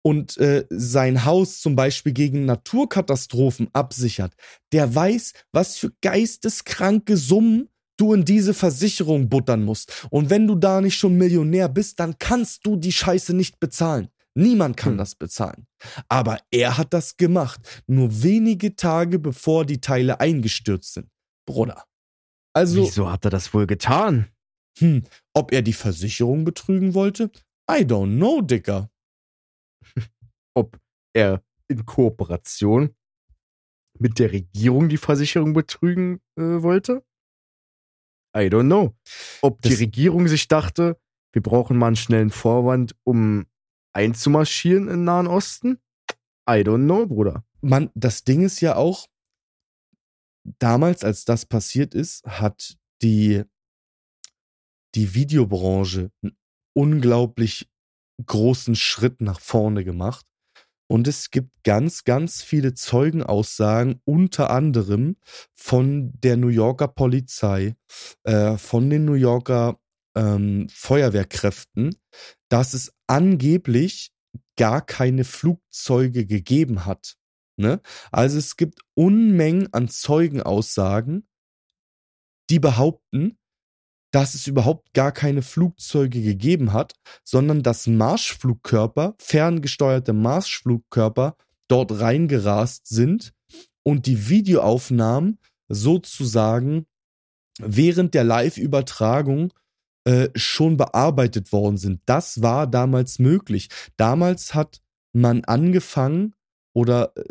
[0.04, 4.34] und äh, sein Haus zum Beispiel gegen Naturkatastrophen absichert,
[4.72, 7.70] der weiß, was für geisteskranke Summen
[8.04, 10.06] du in diese Versicherung buttern musst.
[10.12, 14.10] Und wenn du da nicht schon Millionär bist, dann kannst du die Scheiße nicht bezahlen.
[14.36, 14.98] Niemand kann Hm.
[14.98, 15.68] das bezahlen.
[16.10, 21.10] Aber er hat das gemacht, nur wenige Tage bevor die Teile eingestürzt sind.
[21.48, 21.84] Bruder.
[22.56, 24.28] Also, Wieso hat er das wohl getan?
[24.80, 25.04] hm,
[25.36, 27.30] ob er die Versicherung betrügen wollte?
[27.70, 28.90] I don't know, Dicker.
[30.56, 30.80] Ob
[31.16, 32.96] er in Kooperation
[34.00, 37.04] mit der Regierung die Versicherung betrügen äh, wollte?
[38.36, 38.96] I don't know.
[39.42, 41.00] Ob die Das- Regierung sich dachte,
[41.32, 43.46] wir brauchen mal einen schnellen Vorwand, um
[43.94, 45.80] einzumarschieren im Nahen Osten?
[46.50, 47.46] I don't know, Bruder.
[47.62, 49.08] Man, das Ding ist ja auch,
[50.60, 53.44] damals, als das passiert ist, hat die,
[54.96, 56.38] die Videobranche einen
[56.76, 57.70] unglaublich
[58.26, 60.26] großen Schritt nach vorne gemacht.
[60.88, 65.18] Und es gibt ganz, ganz viele Zeugenaussagen, unter anderem
[65.54, 67.76] von der New Yorker Polizei,
[68.24, 69.80] äh, von den New Yorker
[70.16, 71.96] ähm, Feuerwehrkräften,
[72.50, 74.12] dass es angeblich
[74.58, 77.16] gar keine Flugzeuge gegeben hat.
[77.58, 77.82] Ne?
[78.12, 81.28] Also es gibt Unmengen an Zeugenaussagen,
[82.50, 83.38] die behaupten,
[84.14, 86.94] dass es überhaupt gar keine Flugzeuge gegeben hat,
[87.24, 91.36] sondern dass Marschflugkörper, ferngesteuerte Marschflugkörper
[91.68, 93.34] dort reingerast sind
[93.82, 96.86] und die Videoaufnahmen sozusagen
[97.60, 99.52] während der Live-Übertragung
[100.06, 102.02] äh, schon bearbeitet worden sind.
[102.06, 103.70] Das war damals möglich.
[103.98, 106.36] Damals hat man angefangen
[106.74, 107.24] oder äh,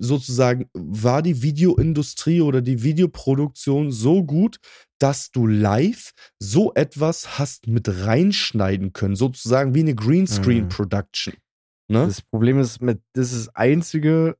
[0.00, 4.58] sozusagen war die Videoindustrie oder die Videoproduktion so gut,
[4.98, 10.68] dass du live so etwas hast mit reinschneiden können, sozusagen wie eine Greenscreen Mhm.
[10.68, 11.34] Production.
[11.88, 12.06] Ne?
[12.06, 14.36] Das Problem ist, mit, das ist das einzige,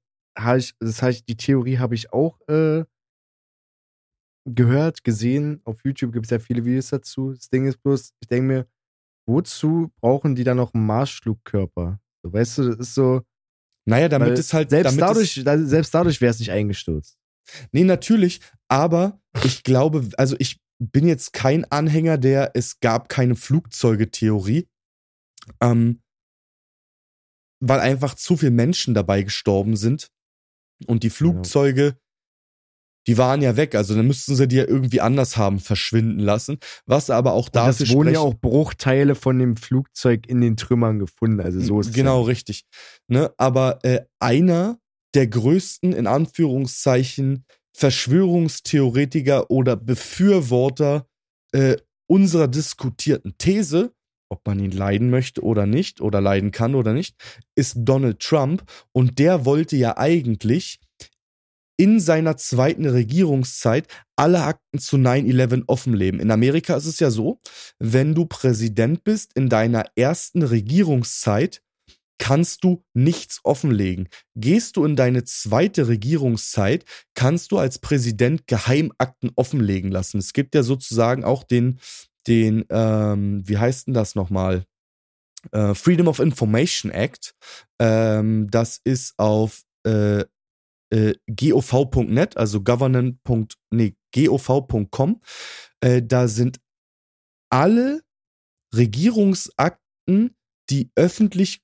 [0.57, 2.85] ich, das heißt, die Theorie habe ich auch äh,
[4.47, 5.61] gehört, gesehen.
[5.65, 7.33] Auf YouTube gibt es ja viele Videos dazu.
[7.33, 8.67] Das Ding ist bloß, ich denke mir,
[9.29, 12.01] wozu brauchen die dann noch einen Marschflugkörper?
[12.23, 13.23] So, weißt du, das ist so,
[13.87, 17.19] naja, damit weil es halt selbst damit dadurch, selbst dadurch wäre es nicht eingestürzt.
[17.73, 23.37] Nee, natürlich, aber ich glaube, also ich bin jetzt kein Anhänger der es gab keine
[23.37, 24.69] Flugzeuge-Theorie,
[25.61, 26.03] ähm,
[27.61, 30.11] weil einfach zu viele Menschen dabei gestorben sind
[30.87, 31.99] und die Flugzeuge
[33.07, 36.59] Die waren ja weg, also dann müssten sie die ja irgendwie anders haben verschwinden lassen.
[36.87, 40.57] Was aber auch Und dafür es wurden ja auch Bruchteile von dem Flugzeug in den
[40.57, 41.41] Trümmern gefunden.
[41.41, 42.27] Also so ist es Genau, ja.
[42.27, 42.65] richtig.
[43.09, 43.33] Ne?
[43.39, 44.79] Aber äh, einer
[45.15, 47.45] der größten, in Anführungszeichen,
[47.77, 51.07] Verschwörungstheoretiker oder Befürworter
[51.53, 51.77] äh,
[52.07, 53.93] unserer diskutierten These,
[54.29, 57.17] ob man ihn leiden möchte oder nicht, oder leiden kann oder nicht,
[57.55, 58.63] ist Donald Trump.
[58.93, 60.79] Und der wollte ja eigentlich
[61.81, 66.21] in seiner zweiten Regierungszeit alle Akten zu 9-11 offenlegen.
[66.21, 67.41] In Amerika ist es ja so,
[67.79, 71.63] wenn du Präsident bist in deiner ersten Regierungszeit,
[72.19, 74.11] kannst du nichts offenlegen.
[74.37, 80.19] Gehst du in deine zweite Regierungszeit, kannst du als Präsident Geheimakten offenlegen lassen.
[80.19, 81.81] Es gibt ja sozusagen auch den,
[82.27, 84.67] den, ähm, wie heißt denn das nochmal?
[85.53, 87.35] Äh, Freedom of Information Act.
[87.79, 90.27] Ähm, das ist auf äh,
[90.91, 93.19] äh, gov.net, also government.
[93.71, 95.21] Nee, gov.com.
[95.81, 96.61] Äh, da sind
[97.51, 98.03] alle
[98.75, 100.37] Regierungsakten,
[100.69, 101.63] die öffentlich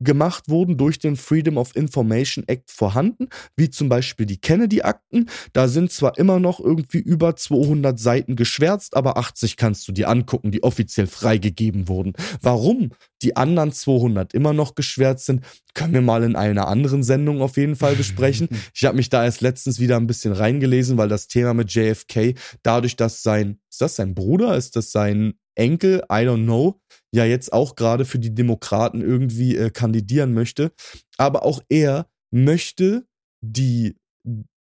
[0.00, 5.28] gemacht wurden durch den Freedom of Information Act vorhanden, wie zum Beispiel die Kennedy-Akten.
[5.52, 10.08] Da sind zwar immer noch irgendwie über 200 Seiten geschwärzt, aber 80 kannst du dir
[10.08, 12.14] angucken, die offiziell freigegeben wurden.
[12.40, 12.90] Warum
[13.22, 15.44] die anderen 200 immer noch geschwärzt sind,
[15.74, 18.48] können wir mal in einer anderen Sendung auf jeden Fall besprechen.
[18.74, 22.34] Ich habe mich da erst letztens wieder ein bisschen reingelesen, weil das Thema mit JFK,
[22.62, 26.80] dadurch, dass sein, ist das sein Bruder, ist das sein Enkel, I don't know,
[27.12, 30.72] ja jetzt auch gerade für die Demokraten irgendwie äh, kandidieren möchte.
[31.18, 33.06] Aber auch er möchte
[33.44, 33.96] die,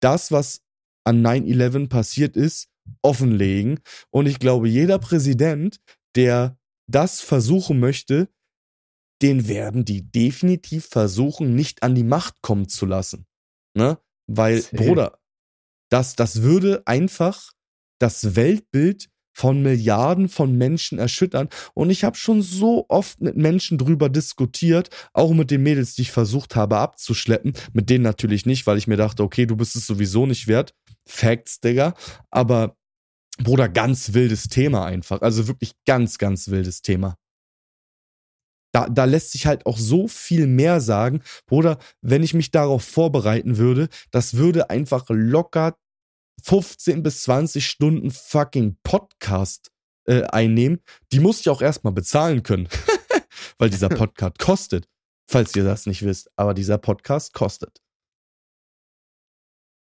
[0.02, 0.62] das, was
[1.06, 2.70] an 9-11 passiert ist,
[3.02, 3.80] offenlegen.
[4.12, 5.80] Und ich glaube, jeder Präsident,
[6.16, 8.30] der das versuchen möchte,
[9.22, 13.26] den werden die definitiv versuchen, nicht an die Macht kommen zu lassen.
[13.74, 14.00] Ne?
[14.28, 14.62] Weil.
[14.74, 15.20] Bruder,
[15.89, 17.52] das, das würde einfach
[18.00, 19.10] das Weltbild
[19.40, 21.48] von Milliarden von Menschen erschüttern.
[21.74, 26.02] Und ich habe schon so oft mit Menschen drüber diskutiert, auch mit den Mädels, die
[26.02, 27.54] ich versucht habe abzuschleppen.
[27.72, 30.74] Mit denen natürlich nicht, weil ich mir dachte, okay, du bist es sowieso nicht wert.
[31.06, 31.94] Facts, Digga.
[32.30, 32.76] Aber,
[33.42, 35.22] Bruder, ganz wildes Thema einfach.
[35.22, 37.16] Also wirklich ganz, ganz wildes Thema.
[38.74, 41.22] Da, da lässt sich halt auch so viel mehr sagen.
[41.48, 45.78] Bruder, wenn ich mich darauf vorbereiten würde, das würde einfach locker
[46.44, 49.72] 15 bis 20 Stunden fucking Podcast
[50.06, 50.82] äh, einnehmen.
[51.12, 52.68] Die muss ich auch erstmal bezahlen können.
[53.58, 54.88] Weil dieser Podcast kostet.
[55.30, 56.32] Falls ihr das nicht wisst.
[56.36, 57.82] Aber dieser Podcast kostet.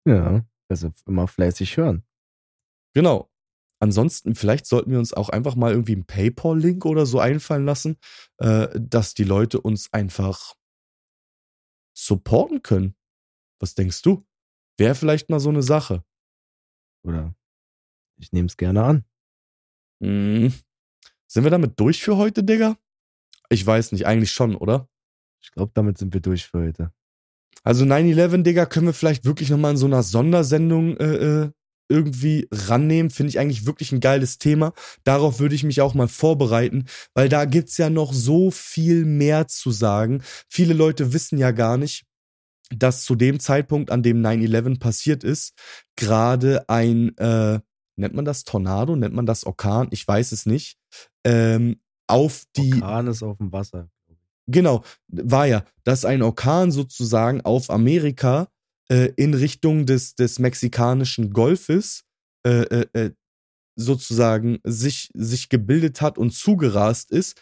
[0.07, 2.05] Ja, also immer fleißig hören.
[2.95, 3.31] Genau.
[3.81, 7.99] Ansonsten, vielleicht sollten wir uns auch einfach mal irgendwie einen PayPal-Link oder so einfallen lassen,
[8.39, 10.55] äh, dass die Leute uns einfach
[11.97, 12.95] supporten können.
[13.61, 14.25] Was denkst du?
[14.79, 16.05] Wäre vielleicht mal so eine Sache.
[17.03, 17.35] Oder
[18.19, 19.05] ich nehme es gerne an.
[20.03, 20.53] Hm.
[21.27, 22.77] Sind wir damit durch für heute, Digga?
[23.49, 24.89] Ich weiß nicht, eigentlich schon, oder?
[25.43, 26.93] Ich glaube, damit sind wir durch für heute.
[27.65, 31.51] Also 9-11, Digga, können wir vielleicht wirklich nochmal in so einer Sondersendung äh, äh,
[31.89, 33.11] irgendwie rannehmen.
[33.11, 34.73] Finde ich eigentlich wirklich ein geiles Thema.
[35.05, 39.47] Darauf würde ich mich auch mal vorbereiten, weil da gibt's ja noch so viel mehr
[39.49, 40.23] zu sagen.
[40.49, 42.05] Viele Leute wissen ja gar nicht,
[42.77, 45.55] dass zu dem Zeitpunkt, an dem 9-11 passiert ist,
[45.97, 47.61] gerade ein, äh,
[47.97, 50.79] nennt man das Tornado, nennt man das Orkan, ich weiß es nicht,
[51.25, 53.89] ähm, auf die Orkan ist auf dem Wasser.
[54.47, 58.49] Genau, war ja, dass ein Orkan sozusagen auf Amerika
[58.91, 62.05] äh, in Richtung des, des mexikanischen Golfes
[62.45, 63.11] äh, äh, äh,
[63.77, 67.41] sozusagen sich, sich gebildet hat und zugerast ist.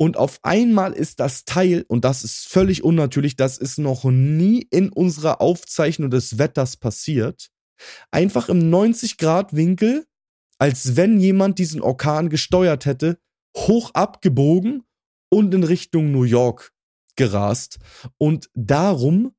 [0.00, 4.62] Und auf einmal ist das Teil, und das ist völlig unnatürlich, das ist noch nie
[4.70, 7.50] in unserer Aufzeichnung des Wetters passiert,
[8.12, 10.06] einfach im 90-Grad-Winkel,
[10.58, 13.18] als wenn jemand diesen Orkan gesteuert hätte,
[13.56, 14.84] hoch abgebogen
[15.30, 16.72] und in Richtung New York
[17.16, 17.78] gerast.
[18.18, 19.34] Und darum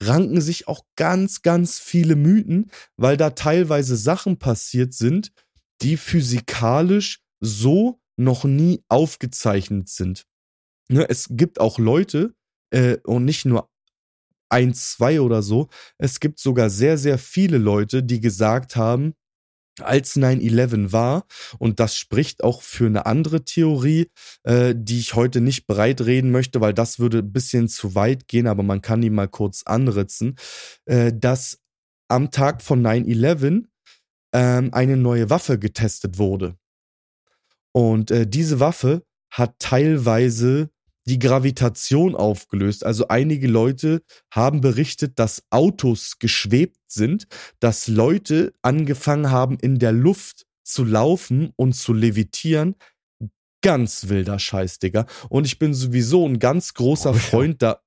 [0.00, 5.32] ranken sich auch ganz, ganz viele Mythen, weil da teilweise Sachen passiert sind,
[5.82, 10.26] die physikalisch so noch nie aufgezeichnet sind.
[10.88, 12.34] Ne, es gibt auch Leute,
[12.70, 13.70] äh, und nicht nur
[14.48, 19.14] ein, zwei oder so, es gibt sogar sehr, sehr viele Leute, die gesagt haben,
[19.80, 21.26] als 9-11 war,
[21.58, 24.08] und das spricht auch für eine andere Theorie,
[24.44, 28.28] äh, die ich heute nicht bereit reden möchte, weil das würde ein bisschen zu weit
[28.28, 30.36] gehen, aber man kann die mal kurz anritzen,
[30.84, 31.58] äh, dass
[32.08, 33.64] am Tag von 9-11
[34.32, 36.56] ähm, eine neue Waffe getestet wurde.
[37.74, 40.70] Und äh, diese Waffe hat teilweise
[41.06, 42.84] die Gravitation aufgelöst.
[42.84, 44.02] Also einige Leute
[44.32, 47.26] haben berichtet, dass Autos geschwebt sind,
[47.60, 52.76] dass Leute angefangen haben, in der Luft zu laufen und zu levitieren.
[53.60, 55.06] Ganz wilder Scheiß, Digga.
[55.28, 57.24] Und ich bin sowieso ein ganz großer Bruder.
[57.24, 57.80] Freund da.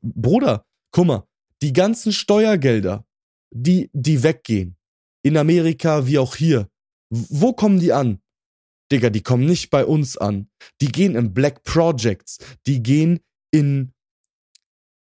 [0.00, 1.26] Bruder, guck mal,
[1.60, 3.04] die ganzen Steuergelder,
[3.50, 4.76] die, die weggehen,
[5.22, 6.68] in Amerika wie auch hier,
[7.10, 8.20] wo kommen die an?
[8.92, 10.48] Digga, die kommen nicht bei uns an.
[10.80, 12.38] Die gehen in Black Projects.
[12.66, 13.20] Die gehen
[13.50, 13.92] in,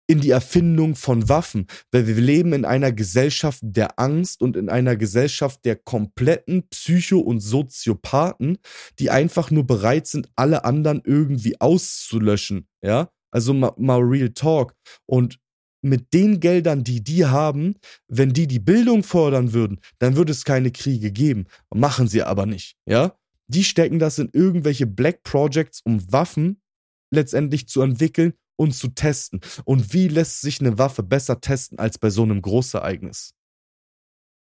[0.07, 1.66] in die Erfindung von Waffen.
[1.91, 7.18] Weil wir leben in einer Gesellschaft der Angst und in einer Gesellschaft der kompletten Psycho-
[7.18, 8.59] und Soziopathen,
[9.01, 12.68] die einfach nur bereit sind, alle anderen irgendwie auszulöschen.
[12.81, 14.75] Ja, also mal, Real Talk.
[15.07, 15.41] Und
[15.83, 17.75] mit den Geldern, die die haben,
[18.09, 21.47] wenn die die Bildung fördern würden, dann würde es keine Kriege geben.
[21.75, 23.14] Machen sie aber nicht, ja?
[23.47, 26.62] Die stecken das in irgendwelche Black Projects, um Waffen
[27.11, 29.40] letztendlich zu entwickeln und zu testen.
[29.64, 33.34] Und wie lässt sich eine Waffe besser testen als bei so einem Großereignis?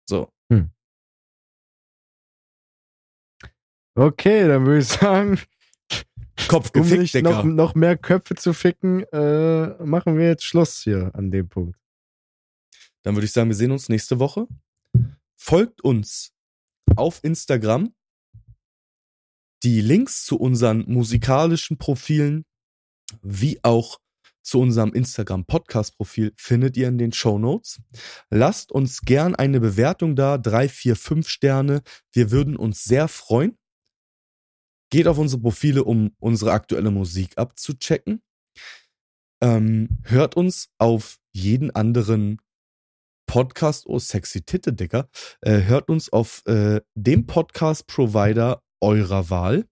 [0.09, 0.30] So.
[3.97, 5.41] Okay, dann würde ich sagen,
[6.49, 7.30] Kopf um gefickt, nicht Digga.
[7.30, 11.78] noch, noch mehr Köpfe zu ficken, äh, machen wir jetzt Schluss hier an dem Punkt.
[13.03, 14.47] Dann würde ich sagen, wir sehen uns nächste Woche.
[15.34, 16.34] Folgt uns
[16.95, 17.95] auf Instagram.
[19.62, 22.44] Die Links zu unseren musikalischen Profilen
[23.22, 23.98] wie auch
[24.42, 27.80] zu unserem Instagram Podcast Profil findet ihr in den Show Notes.
[28.30, 31.82] Lasst uns gern eine Bewertung da, drei, vier, fünf Sterne.
[32.12, 33.59] Wir würden uns sehr freuen.
[34.90, 38.22] Geht auf unsere Profile, um unsere aktuelle Musik abzuchecken.
[39.42, 42.40] Ähm, hört uns auf jeden anderen
[43.26, 45.09] Podcast, oh sexy Titte, Dicker,
[45.40, 49.68] äh, hört uns auf äh, dem Podcast-Provider eurer Wahl.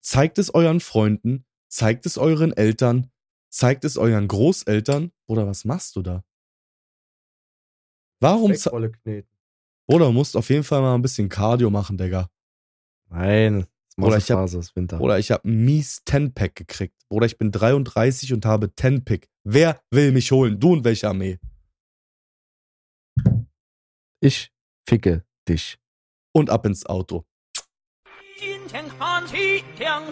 [0.00, 3.10] Zeigt es euren Freunden, zeigt es euren Eltern,
[3.50, 5.12] zeigt es euren Großeltern.
[5.26, 6.24] Oder was machst du da?
[8.20, 8.50] Warum?
[8.90, 9.28] kneten.
[9.86, 12.28] Oder du musst auf jeden Fall mal ein bisschen Cardio machen, Digga.
[13.10, 15.00] Nein, Oder ich hab-.
[15.00, 16.94] Oder ich habe ein mies 10-Pack gekriegt.
[17.08, 19.28] Oder ich bin 33 und habe 10-Pick.
[19.44, 20.60] Wer will mich holen?
[20.60, 21.38] Du und welche Armee?
[24.20, 24.52] Ich
[24.86, 25.78] ficke dich.
[26.32, 27.24] Und ab ins Auto.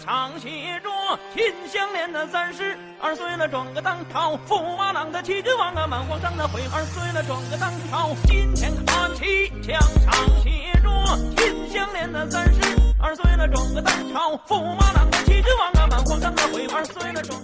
[0.01, 0.91] 长，写着
[1.35, 8.15] “秦香莲的三十二岁了，转个当朝；驸马郎的七个王啊，满皇上的悔二岁了，转个当朝。
[8.27, 10.91] 今天看齐，墙上写着
[11.37, 12.61] “秦香莲的三十
[13.01, 17.41] 二岁了，转个当朝；驸马郎的七个王啊，满皇上的悔二岁了，转。